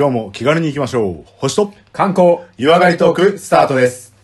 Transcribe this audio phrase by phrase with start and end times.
[0.00, 1.24] 今日も気軽に行きましょう。
[1.36, 4.14] 星と観光湯上がりトークスタートです。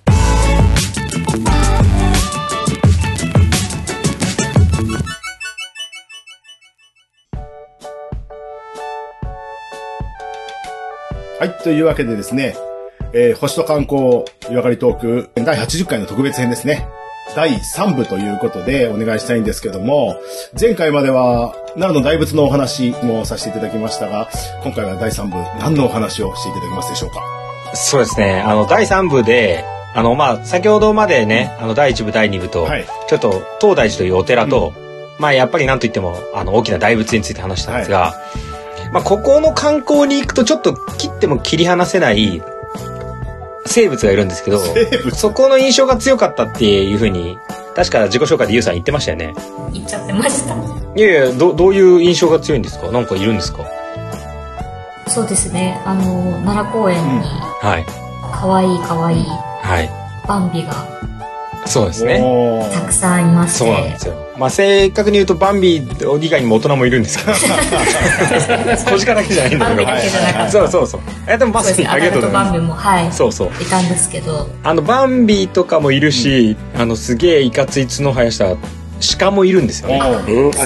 [11.39, 12.57] はい、というわけでですね、
[13.13, 16.89] えー星と観光湯上がりトーク第80回の特別編ですね。
[17.35, 20.19] 第3部ということでお願いしたいんですけども、
[20.59, 24.29] 前回までは奈良の大仏のお話もさせていただきましたが、
[24.63, 27.21] 今回は第3部何のお話をしていただけますでしょうか？
[27.75, 28.41] そうですね。
[28.41, 29.65] あの、第3部で、
[29.95, 32.87] あの、まあ、先ほどまでね、あの、第1部、第2部と、はい。
[33.09, 34.73] ちょっと、東大寺というお寺と、
[35.19, 38.15] まあ、やっぱりなんといっても、あの、大きな大仏について話したんですが、
[38.93, 42.43] まあ、ここの観光に行くと、ちょっと切っても切り離せない、
[43.67, 44.61] 生物がいるんですけど、
[45.15, 47.37] そこの印象が強かったっていうふうに、
[47.77, 49.35] 確か自己紹介でゆうさん言ってましたよね。
[49.73, 50.57] 言っちゃってました。
[50.97, 52.91] いやいや、ど、どういう印象が強いんですか？
[52.91, 53.65] なんかいるんですか？
[55.09, 55.81] そうですね。
[55.85, 57.21] あの、奈良公園に、
[57.61, 57.85] はい。
[58.35, 59.91] かわいいかわいいはい。
[60.27, 60.73] バンビが
[61.67, 62.19] そうですね。
[62.73, 63.59] たくさんいまして。
[63.59, 64.26] そうなんですよ。
[64.39, 67.33] まあ、正確に言うと、バンビ以外にも大人もいるんですけど。
[67.33, 69.59] 小鹿だけじゃないんだけど。
[69.59, 70.51] バンビだけじゃなかった。
[70.51, 71.01] そうそうそう。
[71.27, 71.87] え、でもまさに。
[71.87, 72.53] ありがとうございます。
[72.53, 73.13] バンビも、はい。
[73.13, 73.49] そうそう。
[73.61, 78.57] いたんですけど、あの、バンビとかもいるし、あの、すげえいかつい角生やした
[79.19, 80.01] 鹿もいるんですよね。
[80.03, 80.23] あ、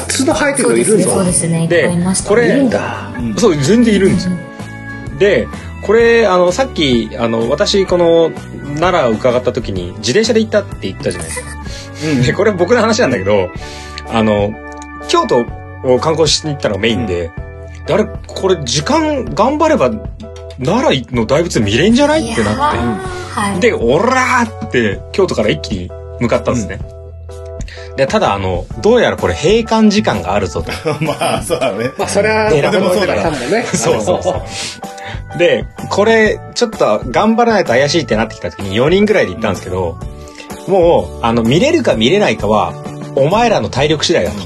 [0.09, 0.71] 角生えてる。
[0.71, 1.05] のいるんだ。
[1.05, 1.63] そうですね。
[1.63, 2.29] いっぱでいいました、ね。
[2.29, 3.11] これいるんだ。
[3.37, 4.33] そう、全然いるんですよ。
[5.19, 5.47] で、
[5.83, 8.31] これ、あの、さっき、あの、私、この、
[8.79, 11.60] 奈良を伺った時に、自転車で行ったって言ったじゃないですか。
[12.25, 13.51] で、これ僕の話なんだけど、
[14.13, 14.53] あの、
[15.09, 15.45] 京都
[15.85, 17.31] を観光しに行ったのがメインで、
[17.87, 19.91] であれ、これ時間頑張れば、
[20.63, 22.33] 奈良の大仏見れんじゃない？
[22.33, 23.61] ってなっはい。
[23.61, 23.71] て。
[23.71, 25.91] で、オラーって京都から一気に
[26.21, 26.81] 向かったんですね。
[27.97, 30.71] で、ただあの、どうやらこれ閉館時間があるぞと。
[31.05, 31.91] まあ、そうだね。
[31.99, 33.65] まあ、それは、ででもそうだね。
[33.73, 34.43] そうそうそ
[35.35, 35.39] う。
[35.39, 39.99] で、これ、ちょっと頑張らないと怪しいってなってきた時に4人ぐらいで行ったんですけど、
[40.71, 42.73] もう、あの、見れるか見れないかは、
[43.17, 44.39] お前らの体力次第だと。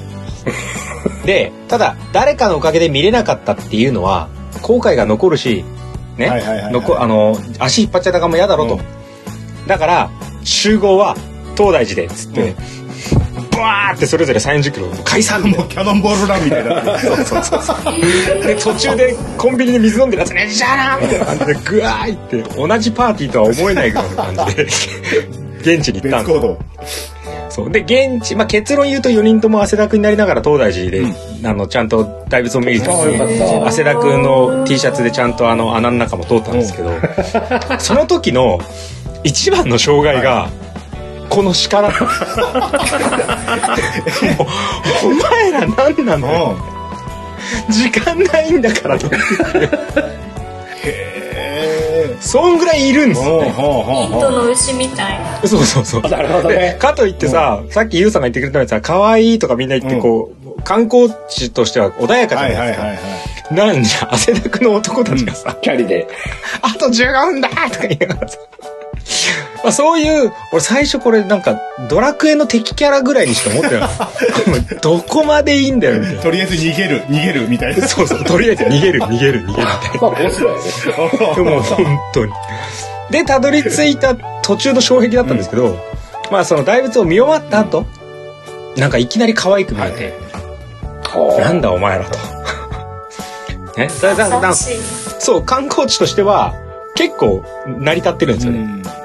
[1.26, 4.28] で、ただ、誰かのおかげで見れなかったっていうのは、
[4.62, 5.64] 後悔が残るし、
[6.16, 6.30] ね、
[7.58, 8.74] 足引っ張っちゃったかも嫌だろと。
[8.74, 8.80] うん
[9.66, 10.10] だから、
[10.44, 11.16] 集合は、
[11.56, 12.54] 東大寺で、つって、
[13.50, 16.98] ブワーってそれぞれ30キロ解散みたいなもうキャノンボールランみたいな。
[16.98, 18.46] そうそうそうそう。
[18.46, 24.66] で途中でコンビニで水飲んでるやつねじゃーなみたいな感じでグワーいって同じパーティーとは思えないぐらいの感じで
[25.64, 27.14] 現地に行ったんです。
[27.50, 27.70] そう。
[27.70, 31.04] で現地、まあ、結論言うと4人とも汗だくになりながら東大寺で、
[31.48, 32.90] あのちゃんと大仏を見ると
[33.66, 36.90] 汗だくの T シャツでちゃんとあの穴の中も通ったんですけど、
[37.78, 38.58] その時の
[39.22, 40.48] 一番の障害が、
[41.30, 42.04] この鹿だった。
[42.04, 42.10] も
[45.04, 46.56] うお前ら何なの
[47.70, 49.08] 時間ないんだからと
[52.14, 53.48] へそんぐらいいるんですよね。
[53.48, 55.48] インドの牛みたいな。
[55.48, 56.02] そうそうそう。
[56.08, 56.76] なるほどでね。
[56.78, 62.86] かといってさ、さっきユウさんが言ってくれたようにさ、可愛いとかみんな言ってこう、観光地としては穏やかじゃはないいですか。
[62.86, 63.00] はいはいは
[63.50, 63.54] い。
[63.54, 66.06] なんじゃ、汗だくの男たちがさ、キャリで。
[66.62, 68.38] あと15分だとか言いながらさ。
[69.64, 71.58] まあそういう、俺最初これなんか、
[71.88, 74.74] ドラクエの敵キャラぐらいにしか思ってなかった。
[74.76, 76.22] どこまでいいんだよ、みたいな。
[76.22, 77.88] とりあえず逃げる、逃げるみたいな。
[77.88, 79.70] そうそう、とりあえず逃げる、逃げる、逃げるみたいな。
[80.02, 81.34] まあ、ボスだよね。
[81.34, 82.32] でも本当に。
[83.10, 85.78] で、たどり着いた途中の障壁だったんですけど、
[86.30, 87.86] まあその大仏を見終わった後、
[88.76, 92.18] なんかいきなり可愛く見えて、なんだお前らと。
[93.80, 93.88] ね？
[95.18, 96.54] そう、観光地としては
[96.94, 98.58] 結構成り立ってるんですよね。
[98.58, 99.03] うん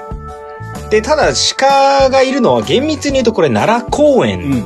[0.89, 4.63] で、ただ鹿がいるのは厳密に言うとこれ奈良公園。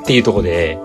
[0.00, 0.78] っていうところで。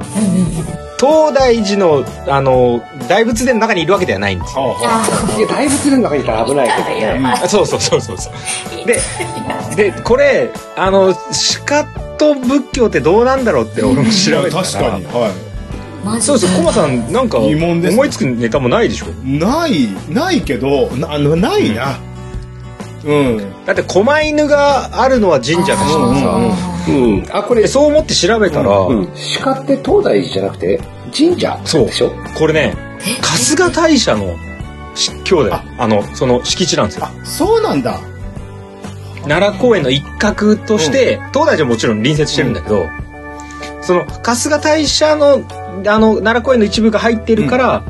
[0.99, 4.77] 東大寺の、あの、大仏殿の中にいるわけではないんですよ。
[4.79, 6.69] いや、大仏の中にいたら危ない
[6.99, 7.35] けどね。
[7.47, 8.87] そうそうそうそうそう。
[8.87, 8.99] で、
[9.75, 11.13] で、これ、あの、
[11.65, 11.83] 鹿
[12.17, 14.63] と仏教ってどうなんだろうって俺も調べてたら。
[14.63, 15.05] 確かに。
[15.05, 15.31] は
[16.05, 19.07] マジそうそう、コマさん、なんか、疑問です思いつくネタもないでしょ？
[19.25, 19.37] い。
[19.37, 21.87] ない、ないけど、な、あのないな。
[21.87, 22.12] うん。
[23.65, 26.37] だって、狛犬があるのは神社だしうんさ、
[26.87, 27.25] うん。
[27.31, 29.09] あ、これで、そう思って調べたら、うん。
[29.43, 30.79] 鹿って東大寺じゃなくて、
[31.15, 32.11] 神社そうでしょ？
[32.37, 32.75] これね、
[33.21, 34.35] 春日大社の
[34.95, 35.61] 司教だよ。
[35.77, 37.99] あの、その敷地なんですよあ。、そうなんだ。
[39.27, 42.85] 奈良公園の一角として、東大寺はもちろん隣接してるんだけど、
[43.81, 45.43] その春日大社の
[45.85, 47.83] あの奈良公園の一部が入ってるから、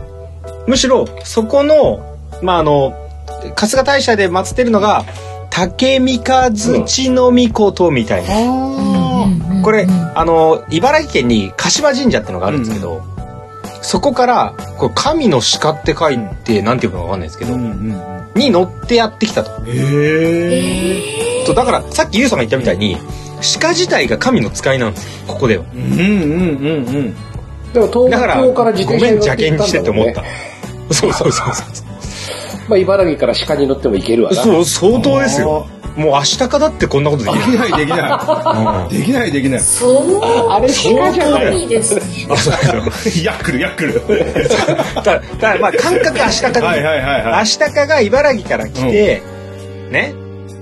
[0.68, 3.03] むしろそこのまああの
[3.56, 5.06] 春日大社で祀ってるのが
[5.50, 9.28] 竹三日槌の御事みたいな、あ
[9.63, 13.04] これあの茨城県に鹿島神社ってのがあるんですけど、
[13.84, 19.62] そこから、これ神の鹿って書いて、なんていうかわかんないですけど、うんうんに乗ってやってきたと。
[19.62, 19.68] うん。
[19.68, 21.46] へえ。
[21.46, 22.98] そうだから、さっきユウさんが言ったみたいに、
[23.60, 25.66] 鹿自体が神の使いなんですよ、ここでは。
[25.72, 27.16] うんうんうんうん。
[27.74, 30.94] でも東だから、京から自ごめん、転車に乗って邪険にして行ったんだもんねって思った。
[30.96, 31.93] そうそうそうそう。
[32.68, 34.42] まあ茨城から鹿に乗っても行けるわな。
[34.42, 35.68] そう、相当ですよ。
[35.95, 37.68] もう明日かだってこんなことできでない。
[37.68, 38.98] きないできない。
[38.98, 39.60] できないできない。
[39.60, 40.19] そう。
[40.50, 40.74] あれ鹿
[41.12, 42.01] じゃないですね。
[42.31, 42.54] あそう
[42.86, 44.01] ですよヤックルヤックル。
[44.95, 49.21] だだからまあ感覚明日かではいはいはいはい明日かが茨城から来て、
[49.92, 50.15] ね。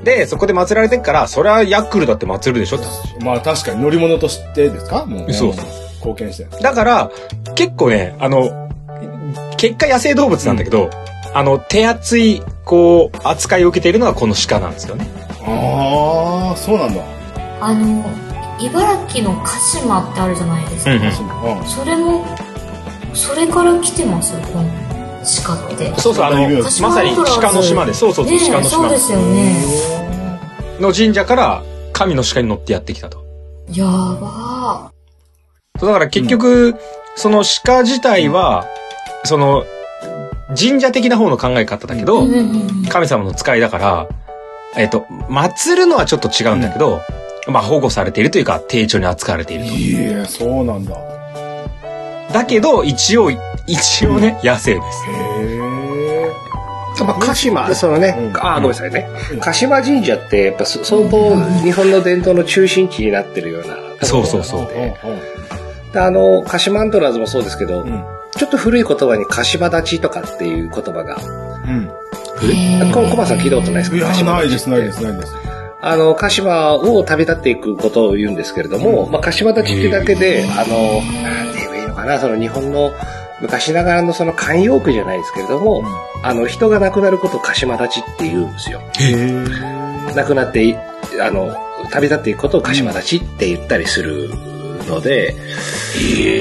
[0.03, 2.79] で、そこで祀られてっから、それはヤックルだって祀るでしょ
[3.23, 5.05] まあ確かに乗り物としてですか？
[5.05, 5.33] もう。
[5.33, 5.65] そうそう
[5.97, 6.47] 貢献して。
[6.61, 7.11] だから、
[7.55, 8.49] 結構ね、あの、
[9.57, 10.89] 結果野生動物なんだけど、
[11.33, 15.07] あの、手厚い、こう、扱いを受けているのはこの鹿なんですよね。
[15.45, 17.01] ああ、そうなんだ。
[17.61, 18.03] あの、
[18.59, 20.91] 茨城の鹿島ってあるじゃないですか。
[20.91, 21.03] うんう
[21.55, 21.65] んうん。
[21.65, 22.25] それも、
[23.13, 24.69] それから来てますこの
[25.45, 25.93] 鹿って。
[25.99, 29.55] そうそう、あの、うんまさに鹿の島で、そうそう鹿の島そうですよね。
[30.79, 31.63] の神社から
[31.93, 33.23] 神の鹿に乗ってやってきたと。
[33.71, 34.91] やば
[35.79, 36.75] そうだから結局、
[37.15, 38.65] その鹿自体は、
[39.23, 39.63] その、
[40.57, 42.05] 神社的な方の考え方だけー。
[42.05, 42.27] ど、
[42.89, 44.07] 神様の使いだから、
[44.75, 47.01] えっ、と、祀るのはちょっと違うんだけど、
[47.47, 49.71] まあ保護されているというか、丁重に扱われていると。
[49.71, 50.95] いえ、そうなんだ。
[50.95, 53.31] へだけど、一応、
[53.67, 55.03] 一応ね、野生です。
[55.09, 55.61] え。
[57.03, 59.39] まあ、鹿島、そのね、うんあーごめんなさいねうん。
[59.39, 63.77] 鹿島神社って、やっぱそ相当日本の伝統の中心地になってるような。
[64.05, 64.69] そうそうそう
[65.93, 68.03] あの、鹿島アントラーズもそうですけど、うん。
[68.37, 71.17] ちょっと古い言葉に鹿島立ちとかっていう言葉が、
[71.67, 71.91] うん。
[72.91, 73.97] こコバさん聞いたことないですか？
[73.97, 75.35] いや、鹿島ないです、ないです、ないです。
[75.83, 82.93] あの、鹿島を旅立っていくことを言うんですけれども、まあ、鹿島立ちってだけで、あの、なんて言えばいいのかな、その日本の
[83.41, 85.83] 昔ながらのその慣用句じゃないですけれども、
[86.23, 88.79] あの、人が亡くなることを鹿島立ちって言うんですよ。
[90.15, 90.75] 亡くなってい、
[91.19, 91.55] あの、
[91.91, 94.29] 旅立っていくことを鹿島立ちって言ったりする
[94.91, 95.35] ので、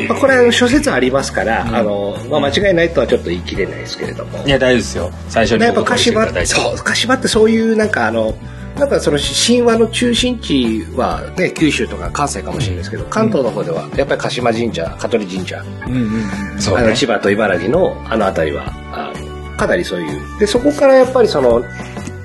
[0.08, 4.44] まあ、これは諸説ありますから、あの、まあ、間違いないとはちょっと言い切れないですけれども。
[4.44, 5.10] いや、大丈夫ですよ。
[5.28, 5.64] 最初に。
[5.64, 8.36] やっぱ鹿島って、そう、鹿島ってそういうなんかあの、
[8.78, 16.84] なんかその神話の中心地はね、九州とか関西かもしれないですけど、関東の方ではやっぱり鹿島神社、香取神社、うんうんそうね。
[16.84, 20.38] あの千葉と茨城のあの辺りは、あのかなりそういう。
[20.38, 21.62] で、そこからやっぱりその、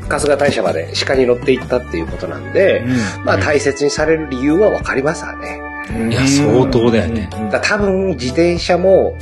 [0.08, 2.86] 春日大社まで鹿に乗っていったっていうことなんで、
[3.26, 5.62] まあ大切にされる理由はわかりますわね。
[5.90, 6.12] うん。
[6.12, 9.16] いや相当だよねだ多分自転車も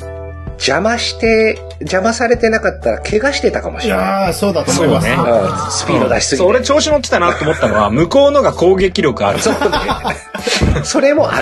[0.54, 4.34] 邪魔して、邪魔されてなかったら怪我してたかもいしれない。
[4.34, 5.08] そうだと思います。
[5.08, 6.48] そうねうんスピード出しすぎて。
[6.48, 9.40] 俺調子乗ってたなと思ったのは、向こうのが攻撃力ある。
[10.84, 11.42] それもあ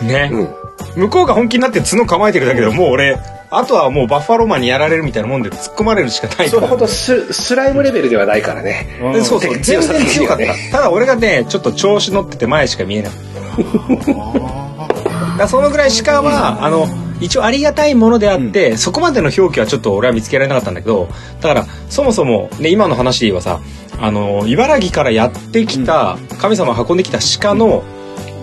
[0.00, 0.06] る。
[0.06, 0.30] ね。
[0.32, 0.61] うん。
[0.96, 3.18] 向こうが本気になって角構えてるだけでもう俺、
[3.50, 6.48] あとはもうバッファローマンにやられるみたいなもんで突っ込まれるしかないから。
[6.48, 8.98] それほどススライムレベルではないからね。
[9.02, 10.46] うんでそうそう、全然強かった。
[10.70, 13.12] ただ俺がね、ちょっと調子乗ってて前しか見えない。
[13.52, 16.88] だからそのぐらい鹿は、あの、
[17.20, 21.08] 一応ありがたいものであって、そこまでの表記はちょっと俺は見つけられなかったんだけど、
[21.40, 23.60] だから、そもそも、ね、今の話で言えばさ、
[24.00, 27.82] あの、茨城からやってきた、神様が運んできた鹿の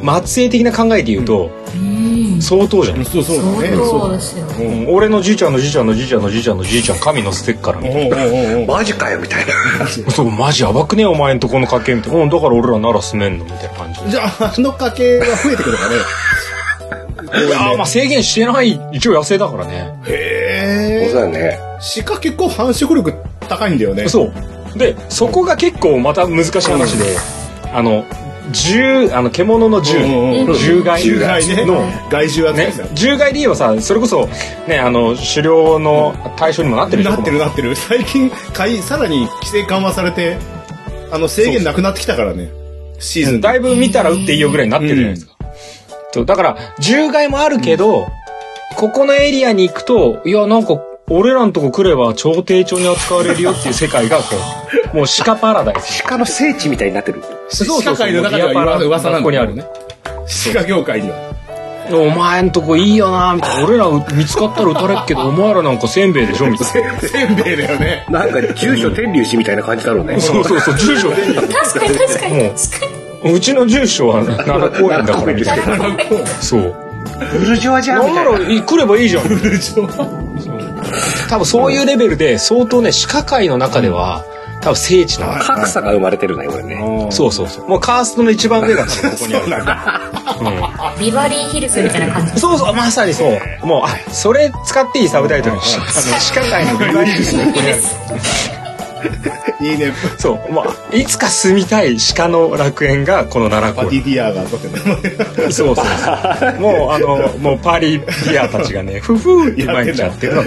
[0.04, 2.42] 末裔的な考えで言うと、うん。
[2.42, 3.04] 相当じゃん。
[3.06, 3.70] そうそうだ相ね。
[3.76, 4.46] 当ですよ。
[4.60, 8.66] うん俺のじいちゃんのじいちゃんのじいちゃんのじいちゃんのじいちゃん神乗せてっからみたいな。
[8.66, 9.88] マジかよ、みたいな。
[10.12, 12.20] そう、マジやばくねお前んとこの家系みたいな。
[12.20, 14.10] うん、だから俺らなら住めんのみたいな感じで。
[14.12, 15.96] じゃあ、あの家系が増えてくるかね？
[17.46, 19.94] いやーまあ制限してない、一応野生だからね。
[20.08, 21.60] へそうだよね。
[22.00, 22.04] え。
[22.04, 23.14] 鹿結構繁殖力
[23.48, 24.10] 高いんだよね。
[24.10, 24.34] そう。
[24.78, 27.18] で、そこが結構また難しい話で、
[27.72, 28.04] あの、
[28.52, 34.28] 獣、あの、獣の獣、獣害獣害ねの、害獣扱いね獣害で言えばさ、それこそ、
[34.68, 37.76] ね、あの、狩猟の対象にもなってるなってるなってる。
[37.76, 40.38] 最近、かい、さらに規制緩和されて、
[41.12, 42.50] あの、制限なくなってきたからね。
[43.00, 43.42] シーズン。
[43.42, 45.34] だいぶ見たら撃っていいよぐらいになってるじゃないですか。
[46.12, 48.08] そう、だから、獣害もあるけど、
[48.76, 50.80] ここのエリアに行くと、いや、なんか、
[51.10, 54.24] 俺らのとこ来れば超低調に扱われるよっていう世界が、こ
[54.94, 56.04] う、もう鹿パラダイス。
[56.04, 57.22] 鹿の聖地みたいになってる。
[57.84, 59.66] 鹿界の中では噂噂なんだここにあるね。
[60.54, 61.30] 鹿業界には。
[61.92, 63.68] お前んとこいいよなみたいな。
[63.68, 67.00] 俺ら見つかったら撃たれっけど、お前らなんかせんべいでしょみたいな。
[67.02, 68.06] せんべいだよね。
[68.10, 70.20] なんか住所天竜寺みたいな感じだろうね。
[70.20, 71.16] そうそうそう、住所で。
[71.16, 72.86] 確かに確かに確か
[73.24, 73.34] に。
[73.34, 75.78] うちの住所は奈良公園だからみたいな。
[76.40, 76.76] そう。
[77.40, 79.24] ブルジョワじゃんなんなみた来ればいいじゃん。
[81.30, 84.24] 多分そういうレベルで相当ね、鹿界の中では、
[84.62, 85.32] 多分聖地なの。
[85.34, 87.08] はい格差が生まれてるね、これね。
[87.12, 87.70] そうそうそう。
[87.70, 89.44] もうカーストの一番上が多分ここにある。
[89.44, 90.02] そうなんだ。
[90.42, 92.40] うんビバリーヒルズみたいな感じ。
[92.40, 93.66] そうそう、まさにそう。
[93.66, 95.86] もう、あ、それ使っていいサブタイトルにし、あの、
[96.44, 98.59] 鹿界のビバリーヒルズがここにある。
[99.62, 99.94] いいね。
[100.18, 105.52] そう、まあ、いつか住みたい鹿の楽園がこの奈良公パティディアがとってね。
[105.52, 106.60] そうそうそう。
[106.60, 110.44] もう、あの、もうパリdeer たちがね、 ふふーって毎日やってるの。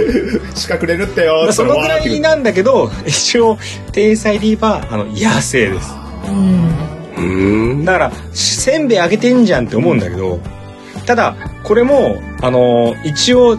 [0.54, 1.52] 資格れるってよ。
[1.52, 3.58] そのぐらいなんだけど、一応、
[3.92, 5.94] 体裁で言えば、あの、野生です。
[6.28, 6.92] うん。
[7.16, 7.84] うん。
[7.84, 10.40] だから、せんべいあげてんじゃんって思うんだけど、
[11.06, 13.58] ただ、これも、あの、一応、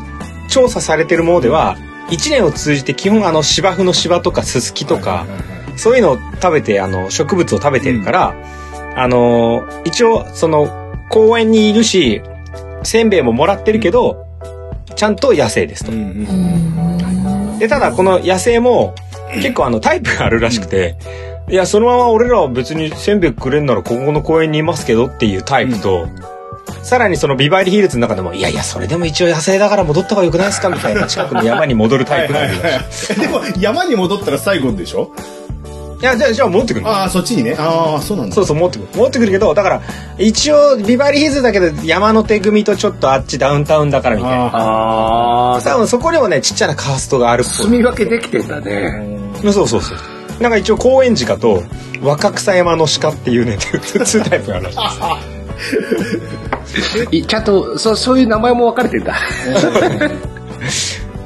[0.50, 1.78] 調査されてるものでは、
[2.14, 5.26] 一年を通じて基本あの芝生の芝とかススキとか、
[5.76, 8.36] そういうのを食べて、あの、植物を食べてるから、
[8.96, 10.68] あの、一応、その、
[11.10, 12.22] 公園にいるし、
[12.84, 14.28] せんべいももらってるけど、
[14.96, 15.98] ちゃんと野生ですとうん。
[15.98, 16.02] う。
[16.02, 16.08] う
[17.54, 17.60] んん。
[17.60, 18.94] で、ただこの野生も、
[19.36, 20.96] 結構あのタイプがあるらしくて、
[21.50, 26.08] いや、そのまま俺らは別にせんべいくれんならここの公園にいますけどっていうタイプと、
[26.82, 33.14] さらにそのビバリーヒルズの中でも、いやいや、それでも一応野生だから戻った方がよくないですかみたいな近くの山に戻るタイプがいるらしい。
[33.14, 35.12] えでも、山に戻ったら最後でしょ？
[36.02, 37.56] いや、じゃあ、じゃあ持ってくるのああ、そっちにね。
[37.58, 38.36] ああ、そうなんだ。
[38.36, 38.88] そうそう、持ってくる。
[38.98, 39.82] 持ってくるけど、だから、
[40.18, 44.46] 一応、ビバリーヒルズだけど、山手組とちょっとあっちダウンタウンだからみたいな。
[44.48, 47.54] ああ多分そこにもね、ちっちゃなカーストがあるっぽい。
[47.68, 49.18] 住み分けできてんだね。
[49.44, 49.98] そうそうそう。
[50.42, 51.64] なんか一応、公園鹿と、
[52.02, 55.33] 若草山の鹿っていうね、 2タイプがあるらしいです。
[57.12, 59.16] いちゃんと、そそういう名前も分かれてんだ。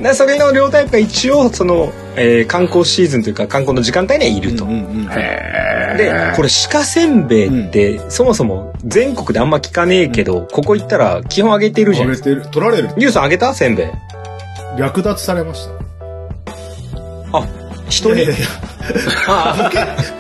[0.02, 4.66] で それの両タイプが一応その、えー観光シーズンというか観光の時間帯にはいると。
[4.66, 5.08] うんうん。
[5.98, 12.12] でこれ鹿せんべいって、そもそも全国であんま聞かねえけど、ここ行ったら基本あげてるじゃん。
[12.12, 12.44] あげてる。
[12.52, 12.90] 取られる。
[12.98, 13.54] リュウさんあげた？
[13.54, 13.88] せんべい。
[14.78, 17.38] 略奪されました。
[17.40, 17.44] あ、
[17.90, 18.26] 人に？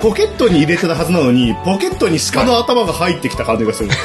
[0.01, 3.89] ポケットに入れてたはずなのに、ポケットに鹿の頭が入ってきた感じがする。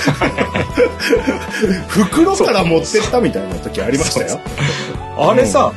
[1.88, 4.40] 袋から持ってったみたいな時ありましたよ。
[5.18, 5.72] あれさ、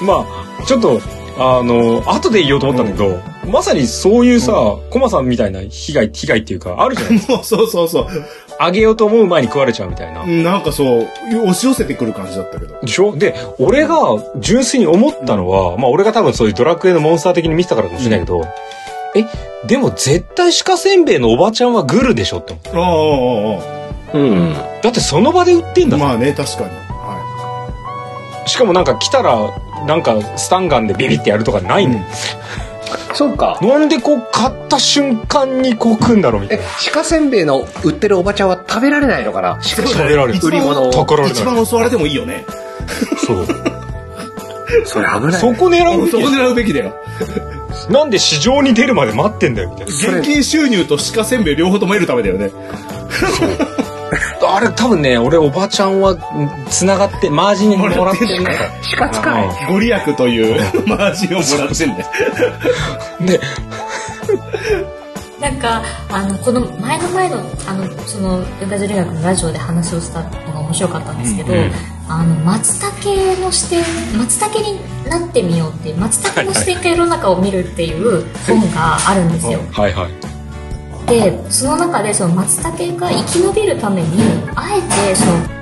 [0.00, 0.24] ま
[0.60, 1.00] あちょっと
[1.38, 4.52] あの後で言おうと思ったんだけど、まさにそういうさ、
[4.90, 7.32] コマさんみたいな被害被害っていうかあるじゃないですか。
[7.36, 8.06] もうそうそうそう。
[8.60, 10.26] あげようと思う前に食われちゃうみたいな。
[10.26, 11.06] なんかそう、
[11.42, 12.80] 押し寄せてくる感じだったけど。
[12.80, 13.16] でしょ？
[13.16, 13.96] で、俺が
[14.38, 18.44] 純粋に思ったのは、まあ俺が多分そういうドラクエのモンスター的に見てたからかもしれないけど、
[19.14, 19.24] え、
[19.66, 22.70] でも絶対鹿せんべいのおばちゃんはグルでしょって思った。
[22.78, 24.52] ああ、あうん。
[24.82, 26.70] だってその場で売ってんあ、だもんまあね、確かに。
[26.70, 29.50] はしかもなんか来たら、
[29.86, 31.86] なんかスタンガンでビビってやるとかないい。
[31.86, 32.04] の、うん
[33.14, 33.58] そうか。
[33.62, 39.56] なんでこう買った瞬間にこう食うんだろうみたいえな。、鹿せんべいの売ってるおばちゃんは食べられないのかな？
[39.56, 40.40] 鹿食べられる。
[40.42, 41.26] 売り物を。
[41.26, 42.44] 一番襲われてもいいよね。
[43.26, 43.46] そう。
[44.84, 45.32] それ危ない。
[45.40, 46.94] そこ狙うべきそこ狙うべきだよ。
[47.90, 50.18] なんで市場に出るまで待ってんだよみたいな。
[50.18, 52.50] 現金収入と鹿せんべい両方とも得るためだよね。
[54.50, 56.16] あれ多分ね、俺おばちゃんは
[56.70, 58.56] 繋がって、マージンにもらってんね。
[58.96, 59.66] 鹿使い。
[59.68, 62.06] ご利益という マージンをもらってんだよ。
[63.20, 63.40] で、
[65.40, 67.36] なんか、あの、この前の前の、
[67.66, 71.72] あの、その、ヨガジュ学のラジオで話をしたのが面白かったんですけど、うんうん
[72.10, 73.82] あの、松茸の視点、
[74.16, 79.60] 松茸になってみようっていう、松茸の視点から世の中を見るっていう本があるんですよ。
[79.72, 80.37] はいはい。
[81.08, 84.08] で、その中でその松茸が生き延びるために、
[84.54, 85.57] あえてその、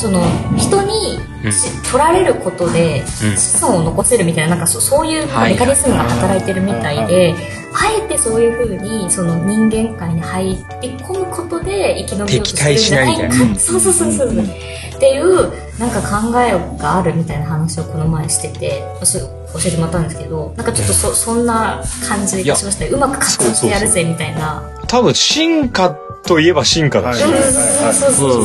[0.00, 0.22] その
[0.56, 1.52] 人にうん。
[1.52, 3.36] し取られることでうん。
[3.36, 7.34] 子孫を残せるみたいななんかそそういうメカニズムが働いてるみたいで、
[7.72, 10.56] あえてそういうふうにその人間界に入り
[10.98, 22.90] 込むことで生き延びようとしてるんじゃない敵対しないそうそうそうそう、っていうなんか考えがあるみたいな話をこの前してて教えてもらったんですけどなんかちょっとそそんな感じがしましたね。
[22.90, 24.62] うまく活用してやるぜみたいな。
[24.86, 27.20] 多分進化といえば進化だし、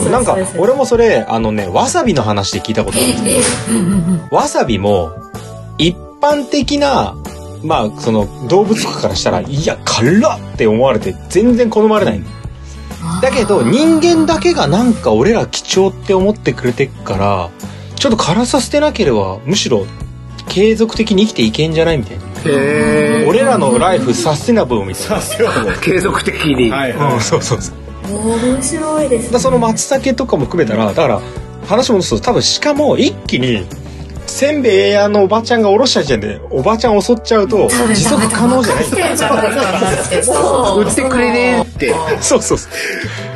[0.10, 4.36] なんか俺もそれあのねわさびの話で聞いたことあるんですけど。
[4.36, 5.12] わさびも
[5.78, 7.16] 一般的な
[7.64, 12.26] まあその動物とかからしたらいや辛っって思われて全然好まれないの。
[13.22, 17.50] だけど人間だけがなんか俺ら貴重って思ってくれてっから
[17.96, 19.86] ちょっと辛さ捨てなければむしろ
[20.48, 22.25] 継続的に生きていけんじゃないみたいな。
[22.25, 22.25] へ
[23.28, 25.20] 俺らのライフサステナブルみたい
[25.66, 25.78] な。
[25.82, 26.70] 継続的に。
[26.70, 27.22] はいうん、はい。
[27.22, 27.76] そうそうそう。
[28.08, 31.20] 面白いですねその松茸とかも含めたらだから
[31.66, 32.10] 話戻す。
[32.12, 33.66] と多分しかも一気に
[34.28, 38.86] せんべい屋のおばちゃんがおろした時点でおばちゃん襲っちゃうと持続可能じゃない。
[38.86, 38.90] 売
[40.88, 41.96] ってくれねーって。
[42.22, 42.72] そうそうそう。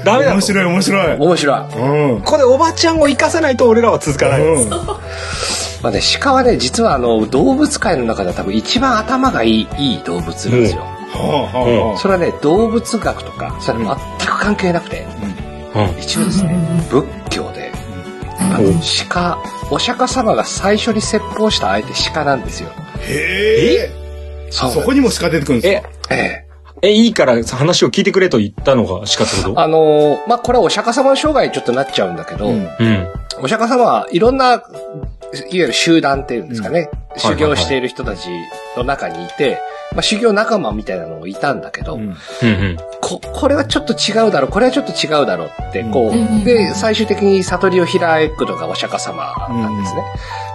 [0.03, 1.17] ダメだ面白い面白い。
[1.17, 1.59] 面白い。
[1.59, 2.21] うん。
[2.21, 4.69] ここでおばちゃんを生かさないと俺らは続かない、うん。
[5.81, 10.81] まあね、鹿はね、実はあの、動物界の中では多分一番頭がいい、いい動物なんですよ。
[10.81, 15.05] はあはあはあそれはね、動物学とか、それは全く関係なくて、
[15.75, 15.99] うん。
[15.99, 16.57] 一応ですね、
[16.89, 17.71] 仏教で、
[19.09, 19.37] 鹿、
[19.71, 22.69] お釈迦様が最初に説法した相手鹿なんですよ。
[23.07, 24.49] へえ。
[24.49, 26.45] そそこにも鹿出てくるんですえか、え
[26.81, 26.89] え。
[26.89, 29.59] え、いいから話を聞いてくれと言ったのが鹿ってこと？
[29.59, 33.07] あのーまあ、これはお釈迦様の生涯にちょっとなっちゃうんだけど、うんうん。
[33.41, 34.63] お釈迦様はいろんな、
[35.33, 38.29] いわゆる集団っていうんですかね、はい修行している人たち
[38.77, 39.59] の中にいて、
[39.93, 42.77] まあ、修行仲間みたいなのもいたんだけど、うんうんうん。
[43.01, 50.03] こ、これはちょっと違うだろう、これはちょっと違うだろうって、こう、うんで、最終的に悟りを開くのがお釈迦様なんですね。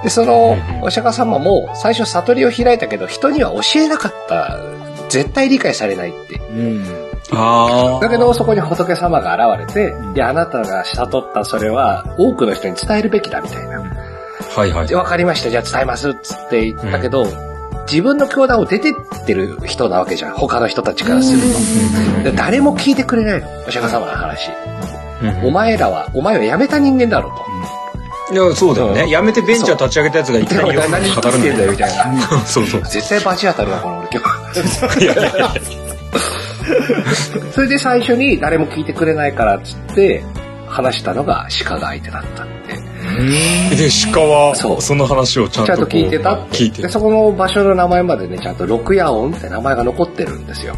[0.05, 4.59] で、そのうんお釈迦様も最初悟りを開いたけど、人には教えなかった。
[5.09, 6.37] 絶対理解されないって。
[6.37, 6.85] うん。
[7.33, 8.01] ああ。
[8.01, 13.94] だけど、そこに仏様が現れて、うんいや、あなたが悟ったそれは、多くの人に伝えるべきだ、みたいな。
[14.57, 14.95] はいはいで、。
[14.95, 17.27] わかりました、じゃあ伝えます、つって言ったけど、
[17.91, 20.35] 自分の教団を出てってる人なわけじゃん。
[20.35, 21.41] 他の人たちからする
[22.23, 22.31] と。
[22.31, 23.49] で誰も聞いてくれないの。
[23.67, 24.51] お釈迦様の話。
[24.51, 24.55] うん
[25.47, 27.33] お前らは、お前は辞めた人間だろ
[28.31, 29.09] ういや、そうだよね。
[29.11, 30.73] やめてベンチャー立ち上げたやつがいきな何。
[30.73, 32.41] 言ってんだよ、みたいな。
[32.45, 32.83] そうそう。
[32.83, 34.23] 絶対バチ当たるわ、この俺今
[34.99, 35.05] 日。
[35.05, 35.55] いやいやいや。
[37.53, 40.25] それで最初に誰も聞いてくれないからっつって、
[40.67, 42.94] 話したのが鹿が相手だったって。
[43.15, 46.57] で、鹿は、そうその話をちゃんとこうちゃんと聞いてたって。
[46.57, 50.75] 聞いてで、そこの場所の名前までね、ちゃんと六夜音って名前が残ってるんですよ。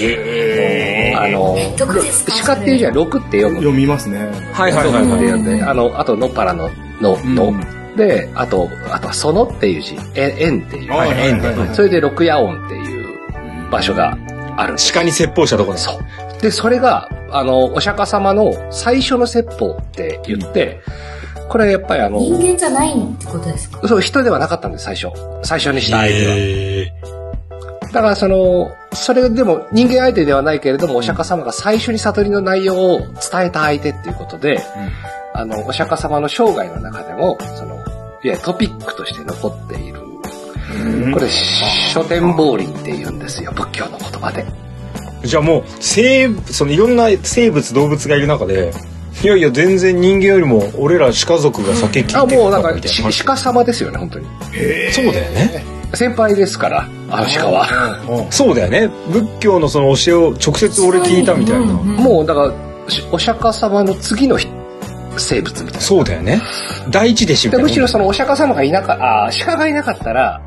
[0.00, 3.56] へあの、鹿っていうじゃん、六って読む。
[3.56, 4.18] 読みますね。
[4.52, 5.04] はいはいはいはい。
[5.26, 7.52] 読んで、あの、あと、のっぱらの、の、の。
[7.96, 10.92] で、あと、あとは、そのっていう字、え、縁っていう。
[10.92, 14.16] はいそれで六夜音っていう場所が
[14.56, 14.92] あるんです。
[14.92, 16.40] 鹿に説法したところそう。
[16.40, 20.80] で、それが、あの、お釈迦様の最初の説法って言って、
[21.52, 23.86] これやっぱりあの、人間じゃないってことですか？
[23.86, 25.08] そう、人ではなかったんです、最初。
[25.44, 26.34] 最初にした相手は。
[26.34, 26.92] へ
[27.92, 33.08] だからその、それでも人間相手ではないけれども、お釈迦様が最初に悟りの内容を伝
[33.48, 34.62] えた相手っていうことで、
[35.34, 37.84] あの、お釈迦様の生涯の中でも、その、いわ
[38.24, 40.00] ゆるトピックとして残っている。
[41.12, 44.46] これ、書店法輪って言うんですよ、仏教の言葉で。
[45.22, 48.72] ーじゃあもう、生、そのいろんな生物、動物がいる中で、
[49.22, 54.26] いやいや、全然人間よりも、俺ら鹿族が酒聞いてあ、もうなんか、みたいな話し鹿様ですよね、本当に。
[54.92, 55.64] そうだよね。
[55.94, 57.60] 先輩ですから、あの鹿は。
[57.64, 58.26] は。
[58.30, 58.90] そうだよね。
[59.10, 61.66] 仏教のその教えを直接俺聞いたみたいな。
[61.66, 62.52] もう、だか
[62.86, 64.50] ら、しお釈迦様の次の人
[65.16, 65.80] 生物みたいな。
[65.80, 66.42] そうだよね。
[66.90, 67.66] 第一弟子みたいな。
[67.66, 70.40] でむしろそのお釈迦様がいなかあー鹿がいなかったら、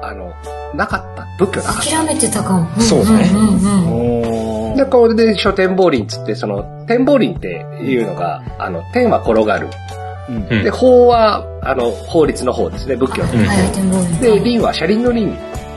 [0.00, 0.32] あの、
[0.74, 1.26] なかった。
[1.38, 1.90] 仏教なかった。
[1.90, 2.80] 諦めてたかも。
[2.80, 4.31] そうだねんうんうん
[4.82, 7.48] おで、これで書天法輪つって、その、天法輪って
[7.82, 9.68] いうのが、あの、天は転がる。
[10.28, 13.32] うんうんで、法は、あの、法律の方ですね、仏教の。
[13.32, 15.26] うんはい、展望輪で、輪は車輪の輪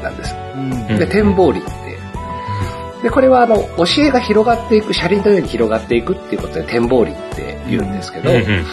[0.03, 0.35] なんです。
[0.55, 1.71] うんで、天法輪って。
[3.03, 8.65] で、これはあの、教えが広がっていく、車輪のように広がっていくっていうことで天法輪って言うんですけど、うんうん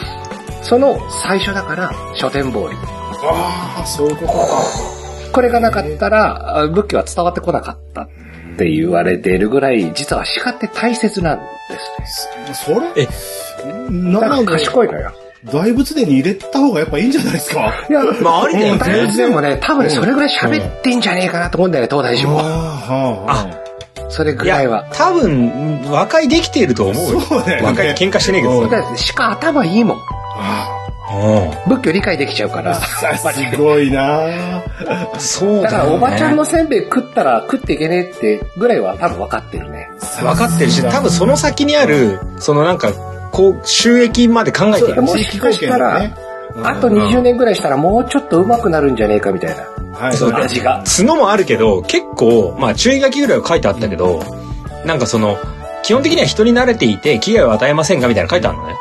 [0.62, 2.76] その最初だから、書天法輪。
[3.24, 4.92] ああ、そういうことか。
[5.32, 8.21] これがなかったら、あ仏教は伝わってこなかったって
[8.58, 11.44] 言われているぐらい、実は鹿って大切なんで
[12.54, 12.74] すね。
[12.74, 13.02] それ？
[13.04, 13.08] え、
[13.90, 15.12] なので、賢いのよ。
[15.52, 17.74] 大仏殿に入れた方がやっぱいいんじゃないですか？
[17.88, 22.40] いや、まあありだよね大仏でもね、多分ね、それぐらい喋ってんじゃねえかなと思うんだよね、東大寺も。
[22.42, 23.48] ああ、
[24.08, 27.20] それぐらいは。、多分、和解できていると思うよ。
[27.20, 28.68] そうだよね和解喧嘩してねえけどさ。
[28.68, 29.96] だって鹿頭いいもん。
[29.96, 30.00] う
[31.68, 32.74] 仏教理解できちゃうから。
[32.74, 34.28] さすごいな。
[34.28, 34.62] ん
[35.18, 39.90] そうだからだよねおばちゃんのせんべい食ったら食っていけねえってぐらいは多分分かってるね。
[40.20, 42.92] 分かってるし、多分その先にある、そのなんか、
[43.32, 45.02] こう、収益まで考えている。
[45.02, 46.10] もしかしたら、
[46.62, 49.64] あと20年ぐらいしたらもうちょっと上手くなるんじゃねえかみたいな。
[49.98, 50.14] はい。
[50.14, 50.84] そう味が。
[50.84, 54.22] 角もあるけど、結構、まあ注意書きぐらいは書いてあったけど、
[54.84, 55.38] なんかその、
[55.82, 58.74] 基本的には人に慣れていて、危害を与えませんかみたいなの書いてあるのね。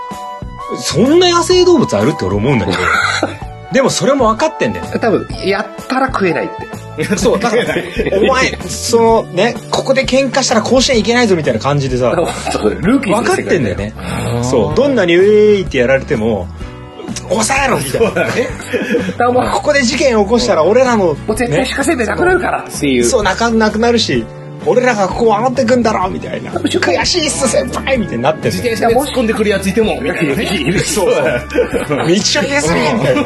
[0.79, 2.77] そんな野生動物あるって俺思うんだけど。
[3.71, 4.99] でもそれも分かってんだよね。
[4.99, 6.49] 多分、やったら食えないっ
[6.97, 7.15] て。
[7.17, 7.63] そう、だから、
[8.21, 13.93] お前、そのね、ここで喧嘩したら甲子園行けないぞみたいな感じでさ、ルーキー分かってんだよね。
[14.43, 16.47] そう、どんなにウェーイってやられても、
[17.29, 18.10] 抑えろみたいな。
[18.12, 18.31] だか
[19.19, 23.05] らもう、ここで事件を起こしたら俺らの、もう絶対鹿せんべいなくなるからっていう。
[23.05, 24.25] そう、なかなくなるし、
[24.65, 26.52] 俺らがここを上がってくんだろみたいな。
[26.52, 30.80] 悔しいっす先輩みたいになってん自転車で突っ込んでくるやついても、みたいなね。
[30.80, 31.39] そうだ。
[31.47, 33.24] 道を消すねみたいな。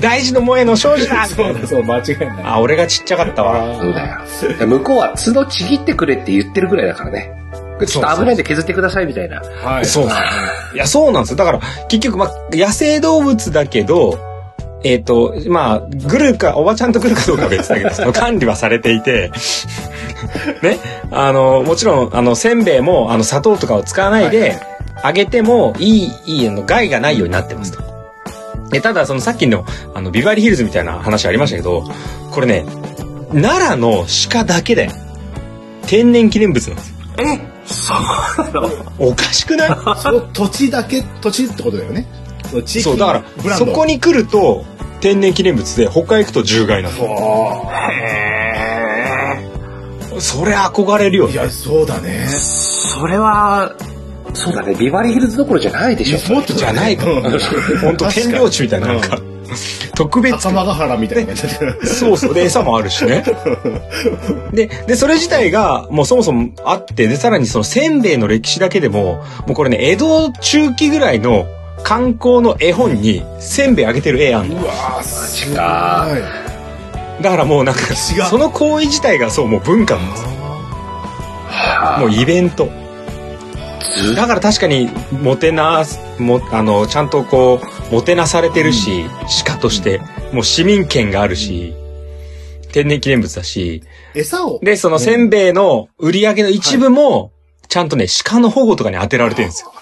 [0.00, 2.44] 大事の萌えの庄司だみたいなそうだ、そう、間違いない。
[2.44, 3.78] あ、俺がちっちゃかったわ。
[3.80, 4.66] そうだよ。
[4.66, 7.32] 向こうは角ちぎってくれって言ってるぐらいだからね。
[7.86, 9.40] ちょっと危ないんで削ってくださいみたいな。
[9.40, 9.84] はい。
[9.84, 10.24] そうなん
[10.74, 11.36] いや、そうなんですよ。
[11.36, 14.18] だから、結局、まあ、野生動物だけど、
[14.84, 19.32] えっ、と、まあ、グルか、おばちゃんと来るかどうかは別だけど、 その管理はされていて、
[20.62, 20.78] ね、
[21.10, 24.58] あの、もちろん、あの、せんべいも、あの、砂糖とかを使わないで、
[25.02, 27.82] 揚げてもいい、いいの害がないようになってますと。
[28.70, 31.84] で、ただ、そのさっきの、あの、ビバリーヒルズみたいな話ありましたけど、
[32.30, 32.66] これね、
[33.32, 34.90] 奈良の鹿だけで、
[35.86, 36.94] 天然記念物なんですよ。
[37.18, 38.70] えそうなの？
[38.98, 39.68] おかしくない？
[40.02, 42.06] その土地だけ、土地ってことだよね。
[42.54, 44.64] その地域そう、だから、ブランドそこに来ると、
[45.00, 46.94] 天然記念物で、他行くと獣害なの。
[50.16, 51.34] おそれ憧れるよーい。
[51.34, 52.26] や、そうだね。
[52.28, 53.74] それは、
[54.32, 56.34] そうだね、ビバリーヒルズどころじゃないでしょ。
[56.34, 57.22] もっとじゃないかうん
[57.80, 59.18] 本当天領地みたいな、なんか、
[59.96, 61.34] 特別ヶ原みたいな。
[61.36, 62.34] そうそう。
[62.34, 63.24] で、餌もあるしね。
[64.54, 71.46] で、で、それ自体が、もうそもそもあって、で、さらにそのせんべいの歴史だけでも、もうこれね、江戸中期ぐらいの
[71.84, 74.62] 観光の絵本に、せんべいあげてる絵あんの。
[74.62, 75.56] うわー、すごい。
[75.56, 76.08] か
[77.20, 80.30] だからもうなんか、その行為自体がそう、もう文化なんですよ。
[82.00, 82.68] もうイベント。
[84.16, 89.04] だから確かに、もてなす、も、あの、ちゃんとこう、もてなされてるし、
[89.46, 90.00] 鹿として、
[90.32, 91.74] もう市民権があるし、
[92.72, 93.82] 天然記念物だし、
[94.14, 94.58] 餌を。
[94.62, 97.30] で、そのせんべいの売り上げの一部も、
[97.68, 99.72] ちゃんとね、鹿の保護とかに当てられてるんですよ。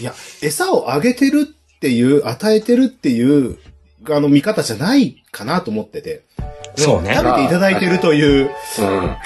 [0.00, 3.58] いや、餌をあげてるっていう、与えてるっていう、
[4.08, 6.22] あの、見方じゃないかなと思ってて。
[6.76, 8.52] そうね食べていただいてるという、うん。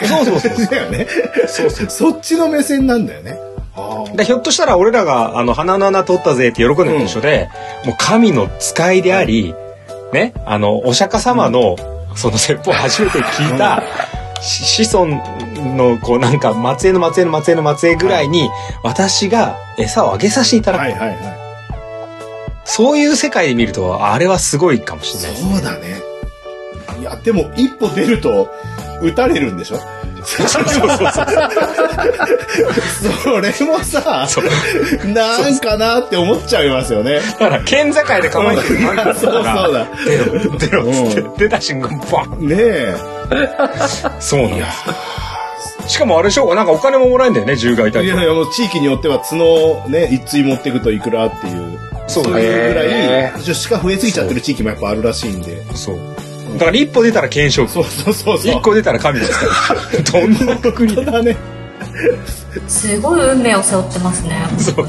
[0.06, 0.66] そうそうそう。
[0.70, 1.06] だよね。
[1.46, 1.90] そうそう。
[1.90, 3.38] そっちの目線なんだよね。
[3.74, 7.50] あでひょっとしたら俺らが、あの、鼻の穴取ったぜって喜んでるのと一緒で、
[7.84, 9.54] もう神の使いであり、
[10.12, 11.76] ね、あの、お釈迦様の、
[12.14, 15.06] その説法を初めて聞いた、し子孫
[15.76, 18.50] の、こうなんか、末裔の末裔の末裔の末裔ぐらいに、
[18.82, 20.80] 私が餌をあげさせていただく。
[20.82, 21.18] はいはいはい。
[22.64, 25.52] そういう世界で見ると、あれはすごいかもしれないね。
[25.54, 26.00] そうだね。
[27.00, 28.48] いや、でも一歩出ると、
[29.02, 29.80] 撃たれるんでしょ？
[30.24, 30.78] そうそうそう。
[33.24, 34.26] それもさ、
[35.06, 37.18] なんかなって思っちゃいますよね。
[37.40, 38.78] だから、県境で構えてる
[39.14, 39.88] そうそうだ。
[40.04, 42.94] 出ろ、出ろっつって、出た瞬間、バンねえ。
[44.20, 44.66] そうなんだ。
[45.88, 48.14] しかもあれでしょなんかお金ももらえるんだよね、獣害対策。
[48.14, 51.78] いやいや、もう地域によっては角ね、一対持っていくといくらっていう。
[52.06, 53.32] そうそういうぐらへい、
[53.68, 55.60] 鹿増えすぎちゃってる地域もやっぱあるらしいんで。
[55.74, 55.98] そう。
[56.54, 57.66] だから一歩出たら検証。
[57.68, 58.52] そうそうそうそう。
[58.52, 60.02] 一個出たら神ですから。
[60.20, 61.36] どんな国だね。
[62.68, 64.86] すごい運命を背負ってますねそう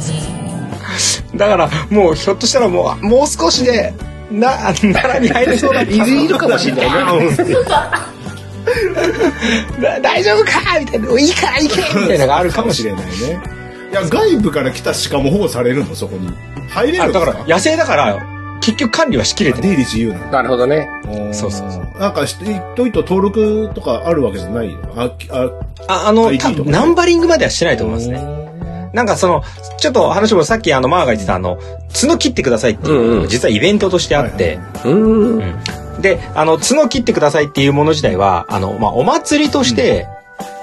[1.38, 3.94] だから、もうひょっとしたらもう、もう少しで、
[4.32, 5.82] な、奈良に入れそうだ。
[5.82, 6.88] いるいるかもしれない
[7.26, 7.46] ね。
[9.82, 10.80] だ大丈夫か？
[10.80, 11.20] みたいな。
[11.20, 13.06] いいから行けみたいなのがあるかもしれない。
[13.06, 13.12] ね。
[13.92, 16.32] いや、外部から来た鹿も保護されるの、そこに。
[16.70, 18.18] 入れるだから、野生だから、
[18.64, 19.62] 結局管理はしきれて。
[19.62, 20.32] 出入り自由なの。
[20.32, 20.90] なるほどね。
[21.34, 22.00] そうそうそう。
[22.00, 22.36] なんか、ひ
[22.76, 28.24] といと登録とかあるわけじゃないのあ、あ、あ、あの、ID 多とか分ナンバリングまではしてないと思いますね。
[28.94, 29.44] なんかその、
[29.78, 31.60] ちょっと話もさっきあの、マーが言ってたあの、
[32.00, 33.28] 角切ってくださいっていううんうん。
[33.28, 35.40] 実はイベントとしてあって、うん。
[36.00, 40.08] で、あの、角切ってくださいっていうもの自体は、あの、まあ、お祭りとして、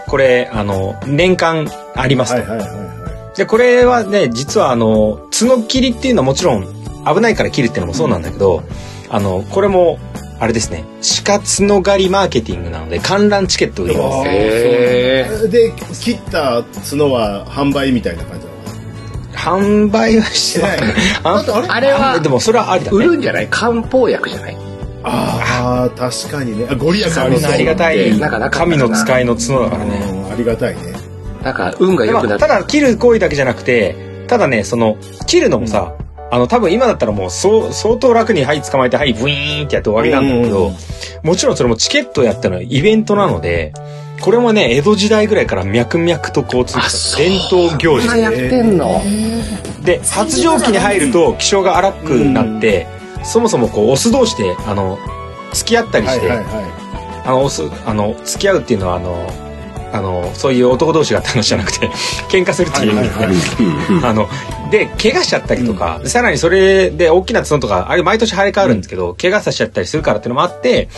[0.06, 2.40] これ、あの、年間ありますと。
[2.40, 2.90] はいはいはいは
[3.36, 8.62] で、これはね、実はあの、角切りっていうのはもちろん危ないから切るっていうのもそうなんだけど、
[9.08, 9.98] あの、これも、
[10.38, 10.84] あれですね、
[11.26, 15.48] 鹿角狩りマーケティングなので、観覧チケットを売ります。
[15.50, 18.46] で、切った角は販売みたいな感じ
[19.36, 20.78] 販売はしてない。
[21.22, 21.68] ああれ？
[21.68, 21.92] あれ？
[21.92, 22.96] はでもそれはありだね。
[22.96, 23.48] 売るんじゃない？
[23.48, 24.56] 漢方薬じゃない？
[25.02, 26.66] ああ、確かにね。
[26.70, 27.42] あご利益あり。
[27.42, 29.96] ありがたい神の使いの角だからね。
[30.12, 30.92] うんありがたいね。
[31.42, 32.46] なんか運が良くなって。
[32.46, 35.94] ただ切る行為だけじゃなくて、ただね、その、切るのもさ、
[36.30, 40.72] あの、多分今だったらもう、そう、相当楽に、はい、捕まえて、はい、ブイーンってやって終わりなんだけど
[41.22, 43.72] もちろんそれもチケットやったのはイベントなので、
[44.20, 48.06] これもね、江戸時代ぐらいから脈々とこう伝統行事。
[48.06, 49.02] そんなやってんの？
[49.82, 52.86] で、発情期に入ると気性が荒くなって、
[53.24, 54.98] そもそもこう、オス同士で、あの、
[55.54, 59.49] 付き合ったりして、はいはいはあの、オス、あの、付き合うっていうのは、あの、
[59.92, 61.88] あの、そういう男同士がって話じゃなくて、
[62.30, 62.92] 喧嘩するっていう。
[62.92, 64.28] 意味で、あの、
[64.70, 70.88] で、怪我しちゃったりとか、でさらにそれで大きな角とか、あれ毎年生え変わるんですけど、怪我させちゃったりするからっていうのもあって、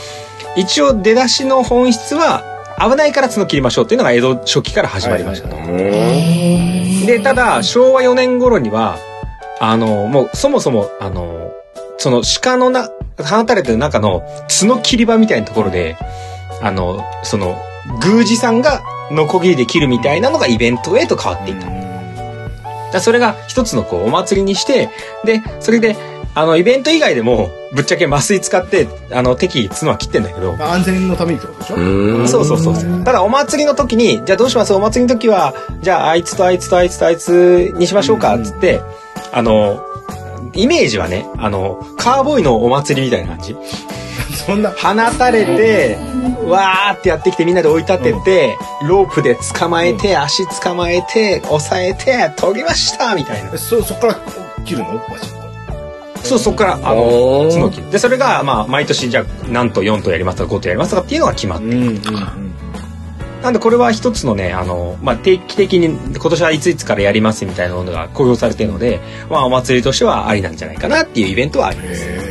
[0.56, 2.44] 一応出だしの本質は、
[2.78, 5.56] 危ないから角切りましょうっていうのが江戸初期から始まりましたと。
[5.56, 8.98] で、ただ、昭和4年頃には、
[9.60, 11.52] あの、もう、そもそも、あの、
[11.98, 15.96] その鹿のな、放たれてる中の角切り場みたいなところで、
[16.60, 17.56] あの、その、
[18.04, 21.68] 宮司さんがノコギリで切るみたいなのがイベントへと変わっていった。
[22.92, 24.90] だそれが一つのこうお祭りにして、
[25.24, 25.96] で、それで、
[26.34, 30.56] あの、イベント以外でも、ぶっちゃけ麻酔使って、あの、敵角は切ってんだけど。
[30.58, 32.26] 安全のためにってことでしょ？
[32.26, 33.04] そうそうそう。
[33.04, 34.72] ただ、お祭りの時に、じゃあどうします？
[34.72, 38.80] お祭りの時は、じゃあ、あいつとあいつとあいつとあいつにしましょうか、つって、
[39.32, 39.84] あの、
[40.54, 43.56] イメージはね、あの、カーボーイのお祭りみたいな感じ。
[44.32, 44.70] そんな。
[44.70, 45.98] 放たれて、
[46.46, 53.56] わーってやってきてみんなで追い立てて、うん、ロープで捕まえて、足捕まえて、押さえて、研ぎましたみたいな。
[53.56, 54.20] そ、そっから
[54.64, 54.98] 切るの？
[54.98, 55.42] バシッ
[56.22, 57.90] そう、そこから、あの、角切る。
[57.90, 62.32] で、それが、まあ、毎年、じゃあ、何と4とやりますとか5とやりますとかっていうのが決まっていくとか。
[63.42, 72.21] なんでこれは一つのね、あの、まあ、定期的に今年はいついつからやりますみたいなものが公表されているので、まあ、お祭りとしてはありなんじゃないかなっていうイベントはあります。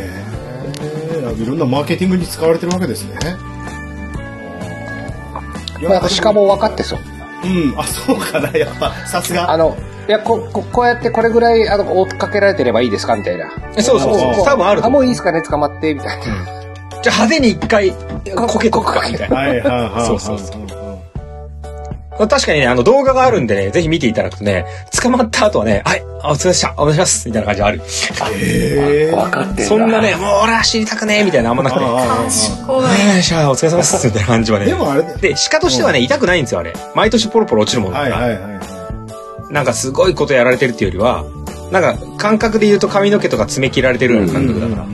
[1.42, 3.18] いろんなマーケティングに使われてるわけですね。
[5.88, 7.00] まあ、しかも分かってそう。
[7.44, 9.52] うん、あ、そうかな、やっぱ、さすが。
[9.52, 9.76] あの、
[10.08, 13.50] いやこここうやってこれぐらいあの追っかけられてればいいですかみたいな。
[13.82, 14.46] そうそうそう。
[14.46, 17.92] 多分あるあもういいですかね捕まってみたいな、うん、じゃあ派手に一回
[18.36, 19.36] こけとくかみたいな。
[19.38, 20.06] はいはいはい。
[20.06, 20.71] そうそうそう
[22.28, 24.66] 確かにね、あの動画があるんでね、ぜひ見ていただくとね、
[25.02, 27.82] 捕まった後はね、はい、お疲れでした、お願いします、みたいな感じある。
[28.36, 31.86] へ分かってそんなね、もう俺は知りたくねえ、みたいなあんまなくて。
[31.86, 33.14] 賢い。
[33.14, 34.66] よいしょ、お疲れ様です、みたいな感じはね。
[34.66, 36.74] でもあれで、鹿としてはね、痛くないんですよ、あれ。
[36.96, 38.16] 毎年ポロポロ落ちるもんだから。
[38.18, 38.62] はいはいはい。
[39.52, 41.26] なんかすごいことやられてるっていうよりは
[41.72, 44.86] なんか感覚で言うと髪の毛とか爪切られてるような感覚だから。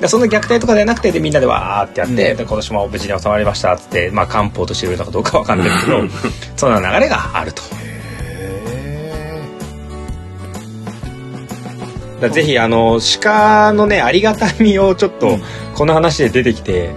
[0.00, 6.08] でそんな虐待とかじゃなくてでみんなでわーってやって、うん、で今年も無事に収まりましたっつってまあ漢方としてるのかどうかわかんないけど
[6.56, 7.62] そんな流れがあると。
[12.20, 15.38] だぜひあの鹿のねありがたみをちょっと
[15.76, 16.92] この話で出てきて、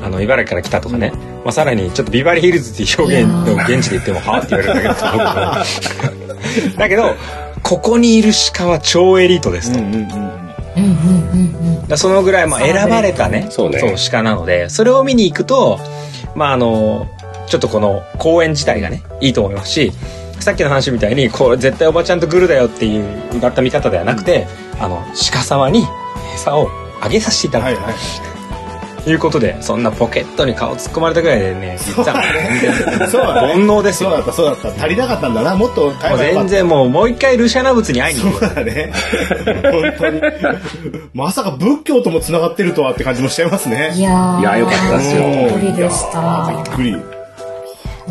[0.00, 1.12] あの茨城から来たとかね、
[1.44, 6.30] まあ、さらにちょっとビバリーヒルズっていう表現の現地で言ってもはあって言われるだけだけど。
[6.78, 7.16] だけど
[7.62, 9.78] ここにいる鹿は超エリートですと。
[11.96, 13.80] そのぐらいまあ選ばれたねそうね。
[14.10, 15.78] 鹿なのでそれを見に行くと
[16.34, 17.08] まああの
[17.46, 19.92] ちょっとこの公演自体がねいいと思いますし
[20.38, 25.84] さっきの話みたいにこう絶対おばちゃんとグルだよっていううがった見方ではなくて、うん、あの鹿様に
[26.34, 26.68] 餌を
[27.00, 27.92] あげさせていただく、はいは
[28.26, 28.29] い
[29.06, 32.22] いうことで、そんなポケットに顔突っ込まれたぐらいでね、実は
[32.60, 34.10] 全然、そうだ、煩悩ですよ。
[34.10, 34.82] そうだった、そうだった。
[34.84, 38.46] 足りなかったんだな、もっと買えば全然もう、もう一回ルシャナ仏に会いに行く。
[38.46, 38.92] そうだね。
[39.44, 40.20] 本当に。
[41.14, 43.92] まさか仏教とも繋がってるとはって感じもしちゃいますね。
[43.94, 45.22] いやいや、よかったですよ。
[45.22, 46.52] びっくりでした。
[46.64, 47.19] びっくり。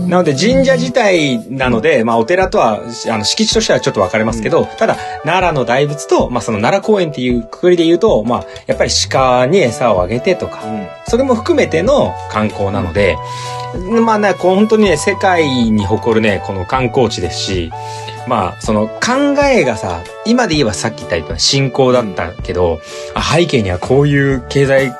[0.07, 13.17] なので神社自体なので、まあお寺とは、あの敷地としてはちょっと分かれますけど、うん、ただ奈良の大仏と、まあその奈良公園っていうくくりで言うと、まあやっぱり鹿に餌をあげてとか、うん、それも含めての観光なので、
[14.03, 17.71] まあね、こう本当にね、世界に誇るね、この観光地ですし、
[18.27, 22.79] まあ、その考えがさ、今で言えばさっき言ったような信仰だったけど、
[23.33, 24.93] 背景にはこういう経済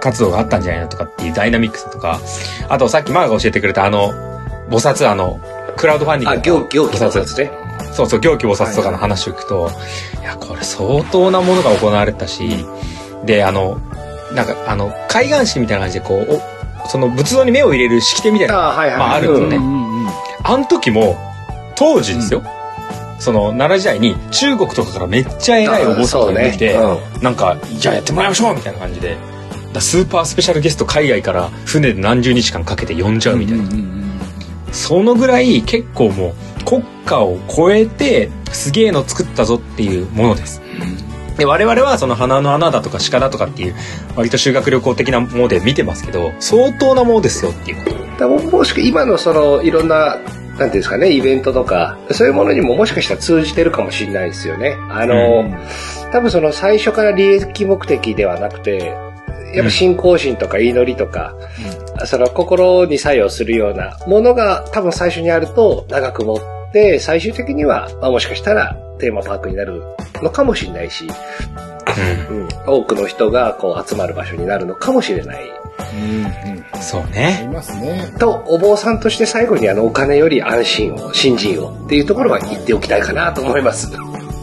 [0.00, 2.20] 活動があったんじゃないのとかっていうダイナミックさとか、
[2.68, 4.29] あとさっきマーが教えてくれたあの、
[4.70, 5.40] 菩薩、あの、
[5.76, 6.38] クラウドファンディング。
[6.38, 7.50] あ、行、行菩薩ね。
[7.92, 9.70] そうそう、行基菩薩とかの話を聞くと、は
[10.18, 12.64] い、いや、これ相当なものが行われたし、
[13.24, 13.80] で、あの、
[14.34, 16.40] なんか、あの、海岸式みたいな感じで、こう、
[16.84, 19.56] おその仏像に目を入れる式典みたいなのが、はいはい、まあ、あるんですよね。
[19.56, 20.08] うんうん、
[20.44, 21.18] あの時も、
[21.76, 22.40] 当時ですよ。
[22.40, 26.80] うん、その奈良時代に中国とかからめっちゃ偉いお坊さんが出てきて、ね
[27.16, 29.16] うん、なんかじゃあやってもらいましょうみたいな感じで
[29.78, 33.99] スーパースペシャルゲスト海外から船で何十日間かけて呼んじゃうみたいな、うんうんうん
[34.72, 40.60] そのぐらい結構もう国家を超えてすげえの作ったぞっていうものです。
[41.36, 43.74] で我々はその花の穴だとか鹿だとかっていう
[44.14, 48.28] 割と修学旅行的なもので見てますけど相当なものですよっていうこと。
[48.28, 54.76] もしくは今のそのいろんななんていうんですかねイベントとかそういうものにももしかしたら通じてるかもしれないですよね。
[54.90, 55.54] あの、うん、
[56.12, 58.94] 多分その最初から利益目的ではなくて
[59.54, 61.34] やっぱ信仰心とか祈りとか、
[62.00, 66.38] うん、その心に作用するようなものが多分最初にあると長く持っ
[66.72, 69.82] て、最終的には、まあ、もしかしたらテーマパークになる
[70.22, 71.08] のかもしれないし、
[72.30, 75.42] うん、多くの人がこう集まる場所になるのかもしれない。
[75.92, 77.42] うんうん、そうね。
[77.44, 78.12] いますね。
[78.18, 83.90] と、お坊さんとして最後にあのお金より安心を、信心をっていうところは言っておきたいかなと思います。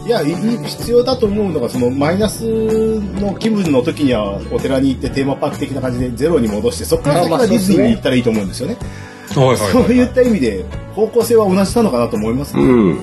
[0.08, 8.78] いや、必要だと思うのが、そのマイナスの気分の時にはお寺に行ってテーマパーク的な感じでゼロに戻して、そこから先はディズニーに行ったらいいと思うんですよね。
[9.28, 10.64] そういった意味で
[10.96, 12.64] 方向性は同じなのかなと思いますね。
[12.64, 12.98] うん。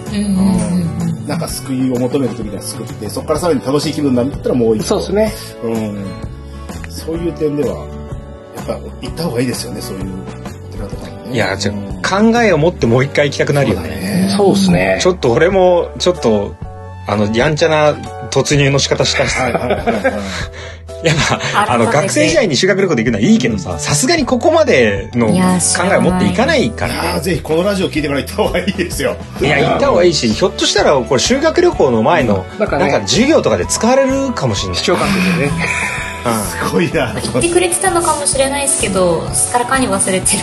[1.26, 5.32] なんか救いを求める時には救って、そこからさらに楽しい気分になったらもう一そうですね。
[5.62, 6.04] うん。
[6.88, 7.84] そういう点では、
[8.56, 10.04] やっぱ行った方がいいですよね、そういう
[10.70, 11.34] お寺とかね。
[11.34, 14.34] いや、じゃ考えを持ってもう一回行きたくなるよね。
[14.36, 14.98] そうですね。
[15.02, 16.54] ちょっと俺も、ちょっと、
[17.06, 17.92] あの、やんちゃな
[18.30, 19.48] 突入の仕方したしさ。
[21.04, 25.34] やっぱ、あの、学生時代に修学旅行で行くのはいいけどさ、さすがにここまでの考
[25.92, 27.20] えを持っていかないから。
[27.20, 29.16] ぜひこのラジオ聞いてから行った方がいいですよ。
[29.40, 34.78] いや、行った方がいいし、ひょっとしたら、これ修学旅行の前の、なんか授業とかで使われるかもしれない。
[34.78, 35.06] 視聴覚
[35.38, 35.52] でね。
[36.32, 37.12] すごいな。
[37.12, 40.42] 言ってくれてたのかもしれないですけどすっからかに忘れてる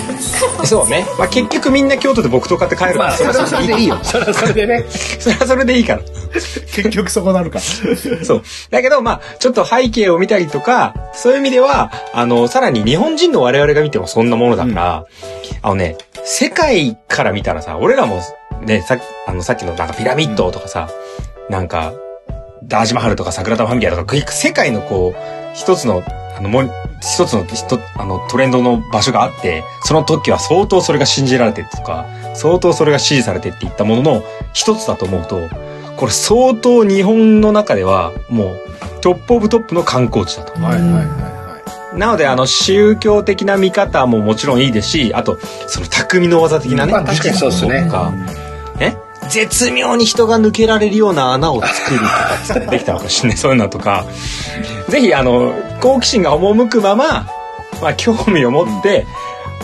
[0.60, 1.06] うんそうね。
[1.17, 4.00] まあ結局みんな京都で木刀買って帰るから、それはそれでいいよ。
[4.04, 4.86] それはそれでね。
[4.89, 6.02] それはそれでいいから。
[6.32, 7.60] 結局そこなるか。
[8.24, 8.44] そう。
[8.70, 15.06] だけど、まあ、ちょっと背景を見たりとか、そういう意味では、あの、さらに日本人の我々が見てもそんなものだから、
[15.62, 18.22] あのね、世界から見たらさ、俺らも、
[18.62, 20.89] ね、さっき、あの、さっきのなんかピラミッドとかさ、
[21.50, 21.94] なんか、
[22.64, 26.04] タージマハルとかサグラダファミリアとか、世界のこう、一つの、
[26.38, 35.50] あの、もう、一つの、一あの、トレンドの場所があって、その時は相当それが信じられてとか、相当それが支持されてっていったものの一つだと思うと、
[35.98, 38.60] これ相当日本の中ではもう
[39.02, 40.54] top of top の観光地だと。
[40.54, 41.42] はいはいはいは
[41.94, 45.38] なのであの宗教的な見方ももちろんいいですし、あと
[45.68, 46.94] その匠の技的なね。
[46.94, 48.12] まあ確かにそうですねとか、
[48.80, 48.98] ね
[49.30, 53.38] 絶妙に人が抜けられるような穴を作るとか できたのかもしれない。
[53.38, 54.04] そういうのとか。
[54.92, 57.26] ぜひあの、好奇心が赴くまま、
[57.82, 59.08] まあ興味を持って、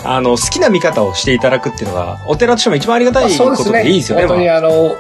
[0.05, 3.65] あの、好きな見方をしていただくっていうのが、お寺としても一番ありがたいそうですね。
[3.65, 4.25] ことでいいですよね。
[4.25, 4.95] 本当にまああの、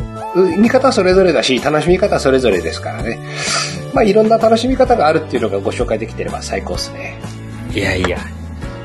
[0.57, 3.19] 見方それぞれだし、楽しみ方それぞれですからね。
[3.93, 7.21] まあいろんな楽しみ方があるっていうのがご紹介できてれば最高ですね。
[7.73, 8.19] いやいや。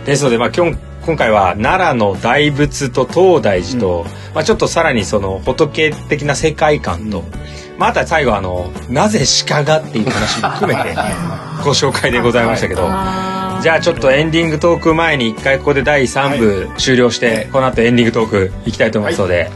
[0.07, 7.39] ですので、まあ、今日、今回は奈良の大仏と東大寺と、まあ、ちょっとさらにその仏的な世界観と、まあ、
[7.79, 10.95] あとは最後あの、なぜ鹿がっていう話も含めて
[11.65, 19.51] ご紹介でございましたけど、あじゃあちょっとエンディングトーク前に一回ここで第3部終了して、この後エンディングトークいきたいと思いますので、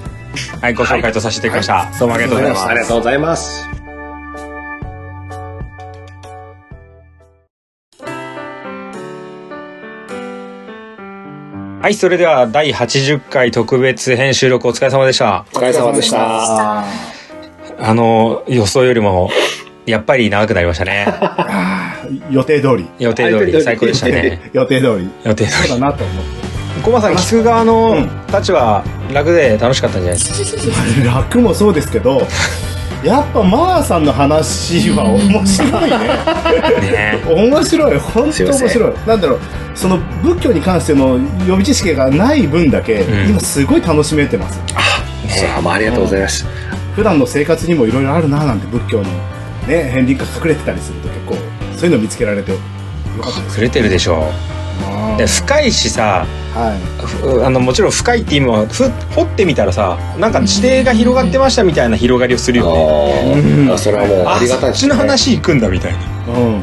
[0.61, 1.99] はい、ご紹介とさせていただきました。
[1.99, 2.67] どうもありがとうございます。
[2.67, 3.69] ありがとうございます。
[11.87, 15.47] はい、それでは第80回特別編収録お疲れ様でした。
[15.53, 17.16] お疲れ様でした。
[17.79, 19.31] ああの、予想よりも、
[19.87, 21.07] やっぱり長くなりましたね。
[22.31, 22.35] い。
[22.35, 22.87] 予定通り。
[22.99, 24.51] 予定通り最高でしたね。
[24.53, 25.09] 予定通り。
[25.25, 26.21] 予定通そうだなと思って。
[26.77, 26.83] り。
[26.83, 31.15] コマさん、聞く側のうんたちは楽で楽しかったんじゃないですか？
[31.15, 32.27] 楽もそうですけど、
[33.05, 35.99] やっぱマーさんの話は面白いね。
[36.91, 37.99] ね面白い。
[37.99, 38.93] 本当面白い。
[39.07, 39.41] なんだろう、
[39.75, 44.61] その仏教に関しての予備知識がない分だけ、うん今すごい楽しめてます。
[45.57, 46.45] あもうありがとうございます。
[46.97, 49.05] 普段の生活にもいろいろあるななんて仏教の
[49.69, 51.35] ね、片鱗が隠れてたりすると結構、
[51.77, 52.59] そういうの見つけられてよ
[53.21, 53.51] かったです。
[53.51, 54.33] 触れてるでしょ
[54.85, 64.75] あで深いしさはふあのもちろん深いって意味はふ掘ってみたらさなんか地底が広がってましたみたいな広がりをするよねうんあそれはもうありがたいね。
[64.77, 66.03] そっちの話行くんだみたいない。
[66.29, 66.61] うん。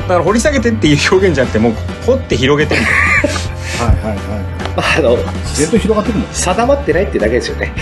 [0.00, 1.72] だから掘り下げてっていう表現じゃなくてもう
[2.04, 4.63] 掘って広げてみたい はいはいはい。
[4.76, 6.28] まああの、自然と広がってくもん。
[6.32, 7.72] 定まってないってだけですよね。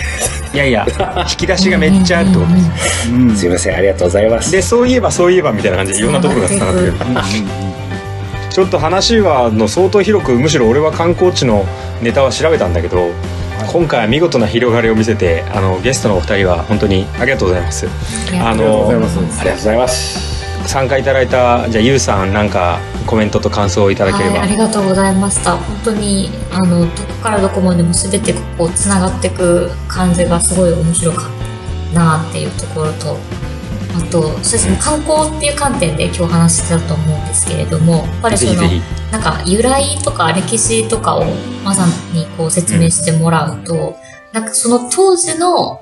[0.53, 0.87] ないやいや
[1.29, 3.35] 引き出しがめっちゃあるってことですうん。
[3.35, 4.51] すいません、ありがとうございます。
[4.51, 6.93] でそういえばそういえばみたいな感じでいろんなところがつながってくる
[8.49, 11.65] ちょっと話はの相当広くむしろ俺は観光地の
[12.03, 13.09] ネタは調べたんだけど、
[13.67, 17.87] 今回は見事な広がりを見せてあのゲストのお二人は本当にありがとうございます
[18.39, 19.17] あありがとうございのます。
[19.17, 20.32] ありがとうございます。
[20.65, 25.57] 参加いただいたじゃあゆうさんなんかコメントと感想をいただければ、はい、ありがとうございました。
[25.57, 33.17] 本当に、あの、どこからどこまでも全てこう、つながっていく感じがすごい面白かったなっていうところと、
[33.95, 38.63] あと、そうですね、観光っていう観点で今日話してたと思うんですけれども、やっぱりその、
[39.11, 41.25] なんか由来とか歴史とかを
[41.63, 43.95] まさにこう説明してもらうと、
[44.31, 45.81] なんかその当時の、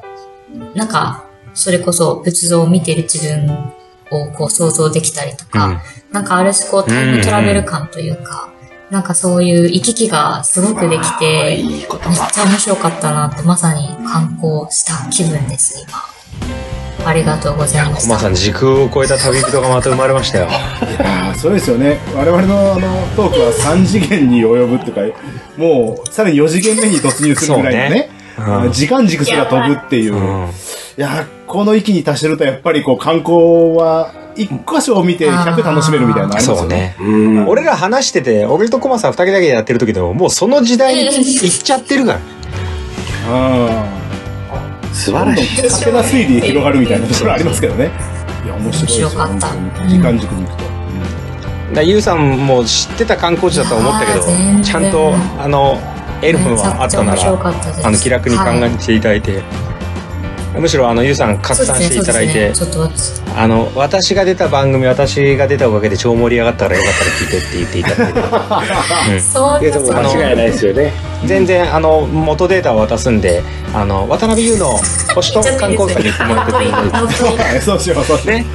[0.75, 3.73] なんか、それこそ仏像を見てる自分
[4.11, 5.79] をこう想像できたりとか、うん
[6.11, 8.51] なんかある種こうタイムトラベル感というか、
[8.89, 17.07] なんかそういう行き来がすごくできて、いい言めっちゃ面白かったなって、まさに観光した気分です、今。
[17.07, 18.19] ありがとうございました。
[18.19, 21.97] さん時空を超えた旅人がまた生まれましたよいやーそうですよね。
[22.13, 25.19] 我々のあのトークは3次元に及ぶっていうか、
[25.57, 30.15] もうさらに4次元目に突入するぐらいのね、ねうんあの時間軸すら飛ぶっていう。
[31.05, 36.41] うんいやーこの域に達してるとやっぱりこう観光は一箇所を見て100楽しめるみたいなね。
[36.41, 37.47] そうねうん。
[37.47, 42.19] 俺ら話してて俺とコマさん二人だけでやってる時でももうその時代に行っちゃってるから
[43.29, 44.93] うん。
[44.93, 45.63] 素晴らしい。
[45.63, 47.91] 勝手な推理で広がるみたいなところありますけどね。
[48.45, 49.07] いや、面白いですよ。
[49.07, 50.63] 面白かった本当に時間軸に行くと。
[50.63, 50.73] だか
[51.75, 55.77] らゆうさんも知ってた観光地だと思ったけどちゃんとあの
[56.21, 57.21] エルフはあったなら
[57.85, 59.41] あの気楽に考えていただいて、
[60.59, 63.25] むしろあのゆうさん拡散していただいて、ねそうですね。
[63.25, 68.13] ちょっとあの私が出た番組私が出たおかげで超盛り上がったからよかったら聞いてって言っていただい
[69.09, 69.21] て、うん。
[69.21, 70.93] そういやでも間違いないですよね。
[71.25, 73.43] 全然あの元データを渡すんで
[73.73, 74.77] あの渡辺優の
[75.13, 78.17] 星と観光会に行ってもらってていいそうしよう、そ。
[78.27, 78.45] ね。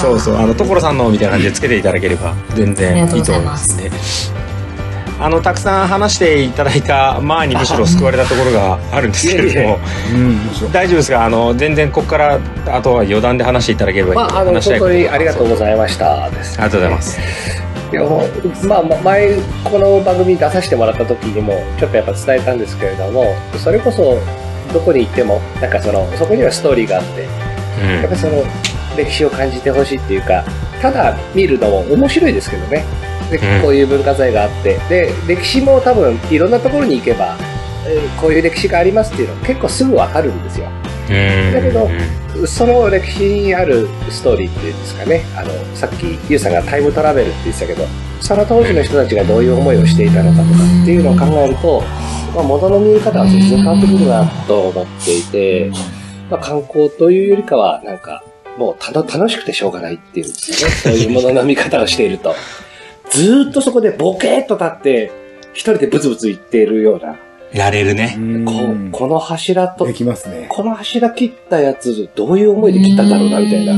[0.00, 0.36] そうそう。
[0.36, 3.90] あの所さんのみたいな感じでつけていただければ全然いいと思いますんで
[5.20, 9.78] あのたくさん話していただいた前にむしろ救われたところがあるんですけれども
[10.12, 10.72] うん。
[10.72, 11.24] 大丈夫ですか？
[11.24, 16.60] あの全然ここからあとは余談で話していただければいいまあ、あの、本当にありがとうございましたです。
[16.60, 17.20] ありがとうございます
[17.92, 24.18] いやもうまあ、ま前、この番組に出させてもらった時にも、ちょっとやっぱ伝えたんですけれども、それこそ、
[24.72, 27.28] どこに行っても、なんかその、そこにはストーリーがあって、
[27.82, 28.42] うんやっぱりその、
[28.96, 30.42] 歴史を感じてほしいっていうか、
[30.82, 32.84] ただ見るのも面白いですけどね。
[33.30, 33.62] でうん。
[33.62, 37.36] こういう文化財があって、で、歴史も多分、いろんなところに行けば、
[37.86, 40.66] えーこういう歴史がありますっていうの結構すぐわかるんですよ。
[41.10, 41.52] うん。
[41.52, 41.88] だけど
[42.46, 47.86] その歴史にあるストーリーっていうんですかね、あの、さっき、ゆうさんがタイムトラベルって言ってたけど、
[48.20, 51.82] その当時の人たちがどういう思いをしていたのかとかっていうのを考えると、
[52.34, 55.70] まあ、元の見え方は全然変わってくるなと思っていて、
[56.30, 58.24] まあ、観光というよりかは、なんか、
[58.58, 62.34] もう楽しくてしょうがないっていうんですかね、 そういうものの見方をしていると。
[63.14, 65.12] ずーっとそこでボケーっと立って、
[65.52, 67.16] 一人でブツブツ言っているような、
[67.52, 68.16] やれるね。
[68.18, 68.44] うん。
[68.90, 70.46] ここの柱とできますね。
[70.50, 73.74] この柱切ったやつ、どういう思いで切ったんだろうな、みたいな。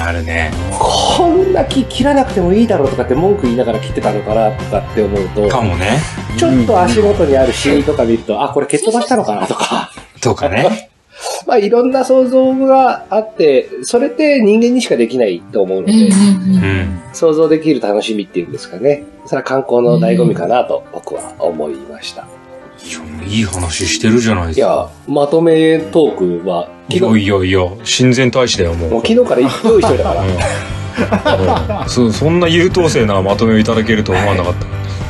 [0.00, 0.50] あーあるね。
[0.72, 5.98] こんな木切らなくてもいいだろうとかって文句言いながら切ってたのかな、とかって思うと、かもね。
[6.36, 9.92] ちょっと足元にあるシーンとか見ると、あ、これ蹴っ飛ばしたのかな、とか。
[10.20, 10.91] とかね
[11.46, 19.04] まあ、いろんな想像があって、それって人間にしかできないと思うので、うん想像できる楽しみっていうんですかね。
[19.26, 22.26] それは観光の醍醐味かなと僕は思いました。
[23.26, 24.66] いい話してるじゃないですか。
[24.66, 28.90] いや、まとめトークは、いやいやいや親善大使だよもう。
[28.90, 30.22] もう昨日から用意しといたから。
[30.22, 31.88] うん。
[31.88, 34.66] そそんな優等生なまとめをいただけると思わなかった、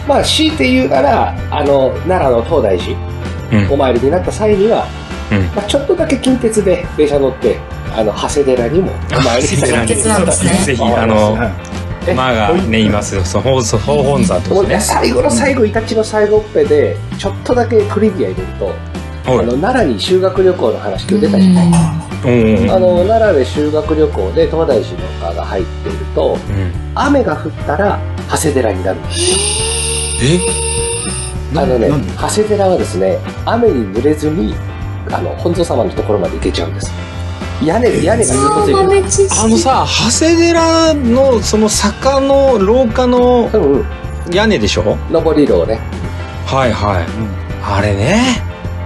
[0.06, 2.96] まあ、強いて言うなら、あの、奈良の東大寺、
[3.64, 3.72] うん。
[3.72, 4.86] お参りになった際には、
[5.30, 5.42] うん。
[5.54, 7.58] まあ、ちょっとだけ近鉄で電車乗って、
[7.94, 10.50] あの、長谷寺にもお参りしたい近鉄なんですね。
[10.64, 11.38] ぜひあの
[12.04, 13.24] えまあがね言いますよ。
[13.24, 18.72] その宝宝本座とね、最後の最後、イタチの最後っぺで、ちょっとだけトリビア入れると、
[19.26, 19.46] あはい。
[19.46, 21.66] の、奈良に修学旅行の話今日出たじゃない
[22.70, 26.72] あの、奈良で修学旅行で東大寺の川が入っていると、うん。
[26.94, 29.26] 雨が降ったら長谷寺になるんですよ。
[30.24, 31.58] え？
[31.58, 34.54] あのね長谷寺はですね、雨に濡れずに、
[35.12, 36.90] あの、本尊様のところまで行けちゃうんです。
[37.64, 38.62] 屋根、屋根がずっと
[39.08, 39.40] ついてる。
[39.40, 43.84] あのさ長谷寺のその坂の廊下のうんうん。
[44.34, 44.96] 屋根でしょ？
[45.10, 45.78] 上り廊ね。
[46.46, 47.06] はいはい
[47.64, 48.42] あれね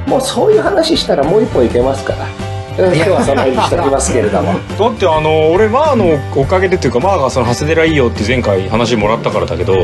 [0.07, 2.46] もうそういう話したらもう一本いけますから。
[2.79, 4.53] うん今日はその辺にしときますけれども。
[4.53, 9.75] だってあの俺マーのおかげでっていうかマーがその長谷寺いいよって前回話もらったからだけど、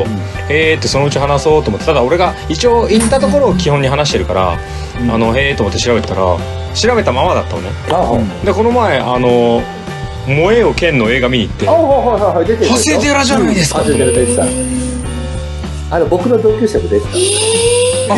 [0.48, 4.58] へーってそのうち話そうと思ってただ俺が一応行ったところを基本に話してるから、
[5.00, 6.36] うんあのへーと思って調べたら
[6.74, 9.62] 調べたままだったのねあでこの前あの
[10.28, 11.82] 「燃えよ剣」の映画見に行ってあ、はい
[12.22, 12.70] はいはい、出てる。
[12.70, 14.44] 長谷寺じゃないですか長谷寺出てた。
[15.94, 18.14] あの、僕の同級生も出てた。
[18.14, 18.16] あ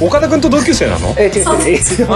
[0.00, 1.14] 岡田君と同級生なの？
[1.16, 2.06] え、違う違う違う。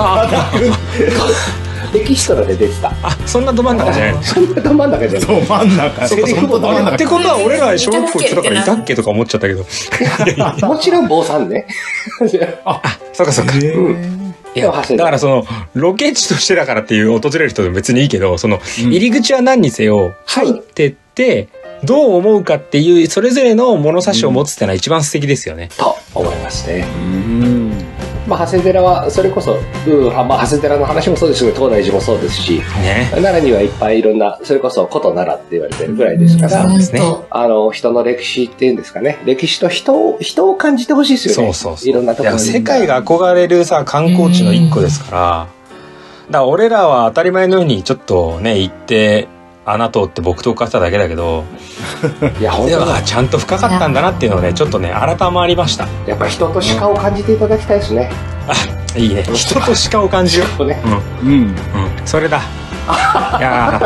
[1.95, 2.92] あエキストラで出てた。
[3.03, 4.22] あそんなど真ん中じゃないの？
[4.24, 5.28] そんなど真ん中じゃない。
[5.28, 6.09] ど真ん中。
[6.09, 9.64] セリフも本当ど真ん中ってことは俺ら小学校行っからいたっけとか思っちゃったけど
[10.68, 11.66] もちろん坊さんね。
[13.12, 14.24] そうかそうかへー
[14.57, 21.49] いや、だからその、ロケ地としてだからっていう訪れる人でも別にいいけど、その、入り口は何にせよ、入ってって、
[21.82, 25.70] どう思うかっていう、それぞれの物差しを持つってのは一番素敵ですよね。
[25.76, 26.86] と思いますね。
[26.86, 27.63] うん。
[28.27, 33.09] まあ、長谷寺は、それこそ、うん、あまあ、長谷寺の話もそうですけど、東大寺もそうですし、ね。
[33.12, 39.18] 奈良にはいっぱいいろんな、それこそ古都奈良って言われてるぐらいですから、そうですね本あの、人の歴史っていうんですかね。
[39.25, 41.53] 歴史と人を、人を感じてほしいですよね。
[41.53, 41.89] そうそう。
[41.89, 45.47] いろんなところ世界が憧れるさ、観光地の一個ですから、
[46.31, 49.29] だから俺らは当たり前のようにちょっとね、行って、
[49.66, 51.44] 穴通って僕と化しただけだけど、
[52.38, 55.88] いや、本で当だはちゃんと深かったんだなっていうのをね、ちょっとね、改まりました。
[56.06, 58.10] やっぱ人と鹿を感じていただきたいですね。
[58.96, 59.22] いいね。
[59.22, 60.82] 人と鹿を感じようね。
[61.22, 61.28] うん。
[61.28, 61.38] うん。
[61.42, 61.56] うん、
[62.04, 62.42] それだ。
[63.39, 63.80] いや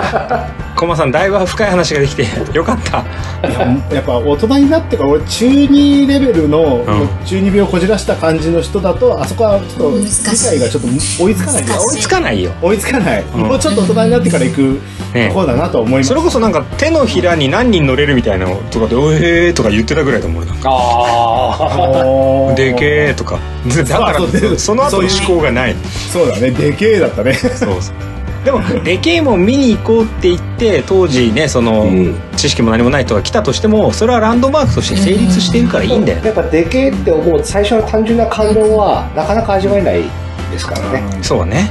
[0.75, 3.05] ー、コマさん、だいぶ深い話ができて、よかった。
[3.49, 3.61] いや
[3.93, 7.09] やっぱ大人になってから俺中2レベルの、ん。
[7.25, 10.89] 中二病をこじらした感じの人だとあそこはちょっと理解がちょっと
[11.23, 11.65] 追いつかない。
[11.65, 12.53] 追いつかないよ。
[12.61, 13.27] 追いつかない、ん。
[13.29, 14.81] もうちょっと大人になってから行く
[15.15, 20.71] ねところだなと思います、それこそなんか手のひらに何人乗れるみたいなのとかで、おえーとか言ってたぐらいだもん、俺なんか。
[20.71, 22.55] ああー。
[22.55, 23.39] でけーとか。
[23.67, 25.77] だからその後の思考がない。
[26.13, 26.51] そうだね。
[26.51, 27.35] でけえだったね。
[27.35, 28.18] そうそう。
[28.49, 32.15] でもデケイモン見に行こうって言って当時ねその、うん。
[32.39, 40.05] 知識も何もない人が来たとしてもそれはランドマークとして成立しているからいいんだよ、やっぱでけえって思う最初の単純な感動はなかなか味わえない
[40.51, 41.71] ですからね、そうね。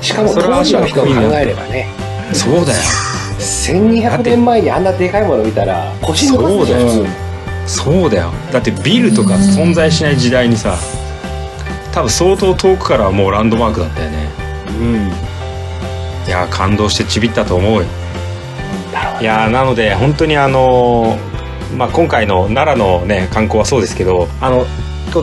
[0.00, 1.86] しかもそれは当時の人を考えればね。
[2.32, 2.78] そうだよ。
[3.38, 7.06] 1200年前にあんなでかいもの見たら腰抜かすそうだよ。
[7.66, 8.32] そうだよ。
[8.50, 10.76] だってビルとか存在しない時代にさ
[11.92, 14.28] 多分相当遠くからもうランドマークだったよね。
[14.80, 15.25] うん。
[16.26, 17.86] いや感動してちびったと思うよ。
[19.20, 21.16] いやなので本当にあの
[21.76, 24.64] まあ、今回の奈良のね観光はそうですけどあの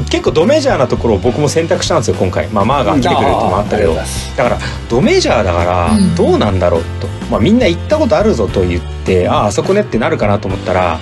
[0.10, 2.48] 結構ドメジャーなところを僕も選択したんですよ今回。
[2.50, 3.94] まあマーが来てくれるっていうのもあったけど。
[3.96, 4.58] だから
[4.90, 6.16] ドメジャーだからうん。
[6.16, 11.00] どうなんだろうと、まあ、みんな行ったことあるぞと言ってあああそこねってなるかなと思ったら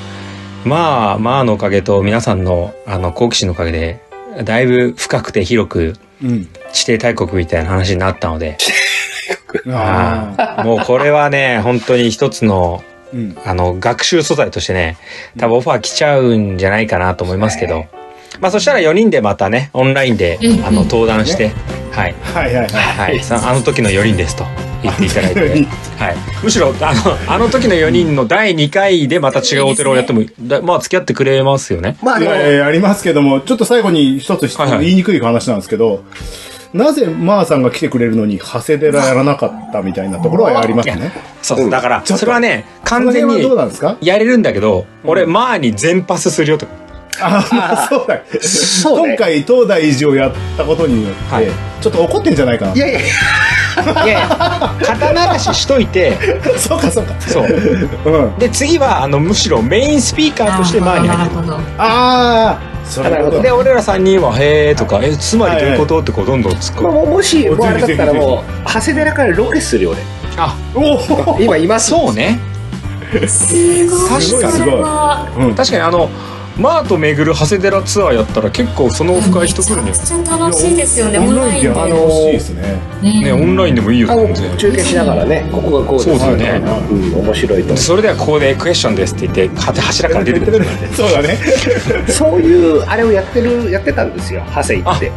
[0.65, 4.01] まあまあのおかげと皆さんのあの好奇心のおかげで
[4.43, 5.93] だいぶ深くて広く
[6.23, 6.47] うん。
[6.73, 8.57] 地底大国みたいな話になったので
[10.63, 12.83] もうこれはね本当に一つの
[13.13, 13.37] うん。
[13.45, 14.97] あの学習素材としてね
[15.37, 17.85] 多分オファー来ちゃうんじゃないかなと思いますけど、
[18.39, 20.65] まあそしたら4人でまたねオンラインでうん。
[20.65, 21.49] あの登壇して、
[21.91, 22.13] はい。
[22.13, 22.67] はいはいはい。
[22.69, 24.45] はい、さあの時の4人ですと
[24.81, 25.41] 言っていただいて、
[25.99, 31.97] はい、むしろあのあの時の4人の第2回でまた違うお寺をやってもだまあ付き合ってくれますよね。
[32.01, 34.85] まあでもいやいやありますけども、ちょっと最後に一つ質問はいはい。
[34.85, 36.03] 言いにくい話なんですけど、
[36.73, 41.11] なぜマーさんが来てくれるのに、長谷寺やらなかったみたいなところはありますね。
[41.41, 43.97] そうそうだからちょっとそれはねこ完全にの辺はどうなんですか？
[44.01, 46.65] やれるんだけど俺マーに全パスするよと
[47.19, 48.21] ああ、 そうだ。
[48.41, 51.47] そうね今回、東大寺をやったことによって、はい
[51.81, 52.73] ちょっと怒ってんじゃないかな。
[52.73, 56.15] いやいやいやいや肩慣らししといて
[56.57, 57.15] そうかそうか。
[57.19, 57.43] そう
[58.05, 58.37] うん。
[58.37, 61.53] で次はあのむしろメインスピーカーとしてマーに入ってる。
[61.79, 62.59] ああ、
[62.97, 63.41] なるほど。
[63.41, 69.99] で俺ら3人は「へえ」とか「えつまりどういうこと?」ってこうどんどん突っ込むまあ、もしもうあれだったらもう長谷寺からロケするよ俺。
[70.37, 70.55] あ。
[70.75, 71.89] おお今います。
[71.91, 72.39] そうね。
[73.27, 74.09] すごい。
[74.09, 75.55] 確かにそれはうん。
[75.55, 76.09] 確かにあの
[76.61, 81.69] マーと巡る長谷寺ツアーやったら結構そのオフ会人来るねめちゃくちゃ楽しいですよね、オンラインで。
[81.69, 81.89] ラインで。
[81.89, 82.61] やってほしいですね。
[83.01, 84.07] ねオンラインでもいいよ。
[84.57, 86.71] 中継しながらねここがこうですそうだよね。
[86.91, 87.69] うん、面白いと。
[87.69, 90.65] でそれではここでクエスチョンですって言っては柱から出てくる。
[90.95, 91.37] そうだね。
[92.07, 94.43] そういうあれをやってるやってたんですよ。
[94.53, 95.11] 長谷行って。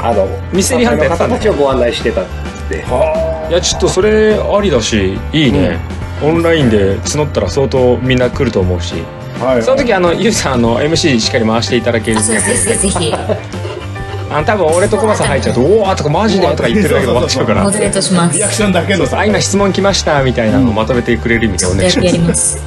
[0.00, 2.26] あのミステリーハンターやってた方たちをご案内してたん
[2.68, 5.78] でいやちょっとそれありだしいいね、
[6.22, 8.94] オンラインで募ったら相当みんな来ると思うし
[9.40, 9.62] はい。
[9.62, 13.12] その時あのゆうさんあの MC しっかり回していただけるあ、そうです、ぜひぜひ。
[14.30, 18.36] あの多分俺とコマさん入っちゃうと「おお!」とか「マジで?」とか言ってるだけで終わっちゃうからモデレートします。
[18.36, 19.18] リアクションだけのさ。
[19.20, 22.58] あ今質問来ましたみたいなのをまとめてくれる意味でお願いしやまります。
[22.58, 22.64] す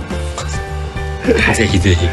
[1.53, 2.07] ぜひぜひ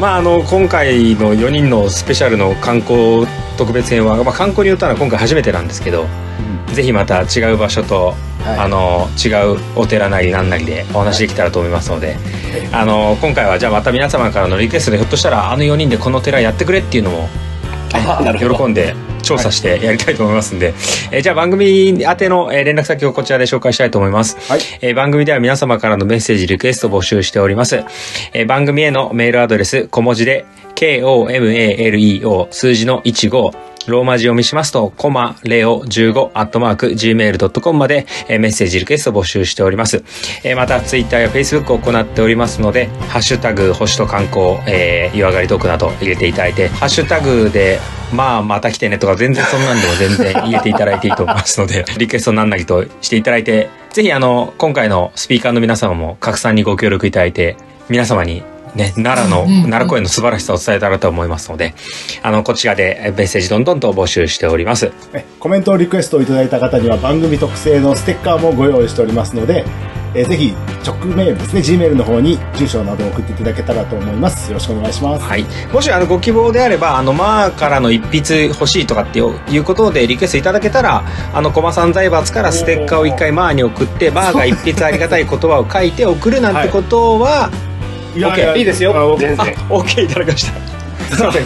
[0.00, 3.26] まああの今回の4人のスペシャルの観光
[3.56, 6.06] 特別編は、まあ、観光に言ったら今回初めてなんですけど
[6.72, 8.58] ぜひまた違う場所と、はい。
[8.58, 12.16] あの違うお寺なりなんなりでお話できたらと思いますので、
[12.72, 17.28] あの今回はじゃあまた皆様からのリクエストでひょっとしたらあの4人でこの寺やってくれっていうのも
[18.38, 20.74] 喜んで調査してやりたいと思いますんで、
[21.10, 24.36] えーじゃあ番組宛てのえー連絡先をこちらで紹介したいと思います。
[24.50, 24.60] はい。
[24.82, 27.84] えー番組では皆様からのメッセージ、リクエストを募集しております。
[28.32, 30.44] えー番組へのメールアドレス、小文字で、
[30.76, 40.04] k-o-m-a-l-e-o 数字の15、ローマ字読みしますと、コマ、レオ15、アットマーク、gmail.com まで、えーメッセージ、リクエスト募集しております。
[40.42, 47.78] えーまた、ツイッターやフェイスブックを行っておりますので、ハッシュタグ、星と観光、えー、湯上がりトークなど入れていただいて、ハッシュタグで、
[48.12, 57.56] まあ、また来てねとか、全然そんなんでも全然入れていただいていいと思いますので、 リクエストなんなりとしていただいて、ぜひあの、今回のスピーカーの皆様も拡散にご協力いただいて、
[57.88, 58.42] 皆様に
[58.76, 61.74] ね、奈良の、奈良公園の素晴らしさを伝えたらと思いますので、
[62.22, 64.92] あの、こちらでメッセージどんどんと募集しております。
[65.14, 69.64] えコメントリクエストをいただいた方には番組特製のステッカーもご用意しておりますので、
[70.14, 70.54] えーぜひ
[70.84, 74.48] 直メールですね G メールの方に住所などを送っていただけたらと思います。
[74.48, 75.24] よろしくお願いします。
[75.24, 75.44] はい。
[75.72, 81.04] もし、あの、ご希望であれば、あの、まあからの一筆欲しいとかっていうことでリクエストいただけたら、
[81.34, 87.65] あの、コマさん財閥からステッカーを一回マーに送って、マーが一筆ありがたい言葉を書いて送るなんてことは、い
[88.20, 89.16] や OK いいですよ。
[89.18, 90.76] 全あ然、OK いただきました。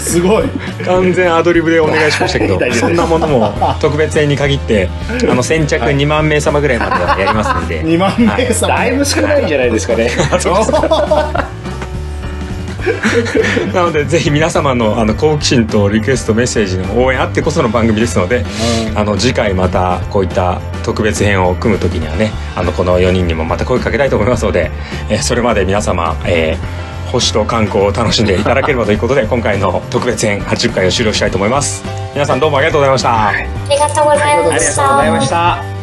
[0.01, 0.45] すごい。
[0.85, 4.89] 完全アドリブでお願いしましたけどそんなものも特別編に限って
[5.29, 7.83] あの先着2万名様ぐらいまではやりますんで。
[7.83, 10.11] 2万名様、だいぶ少ないんじゃないですかね
[13.72, 18.45] なのでぜひ皆様のあの好奇心とリクエストメッセージの応援あってこその番組ですので
[18.95, 24.70] あの次回またこういった特別編を組む時にはねあのこの4人にもまた声かけたいと思いますので、
[25.09, 31.83] えーそれまで皆様、えー星と観光を楽しんでいただければということで今回の特別編80回を終了したいと思います。
[32.14, 33.33] 皆さんどうもありがとうございました、あ
[33.68, 35.28] りがとうございましありがとうございまたし。
[35.31, 35.80] た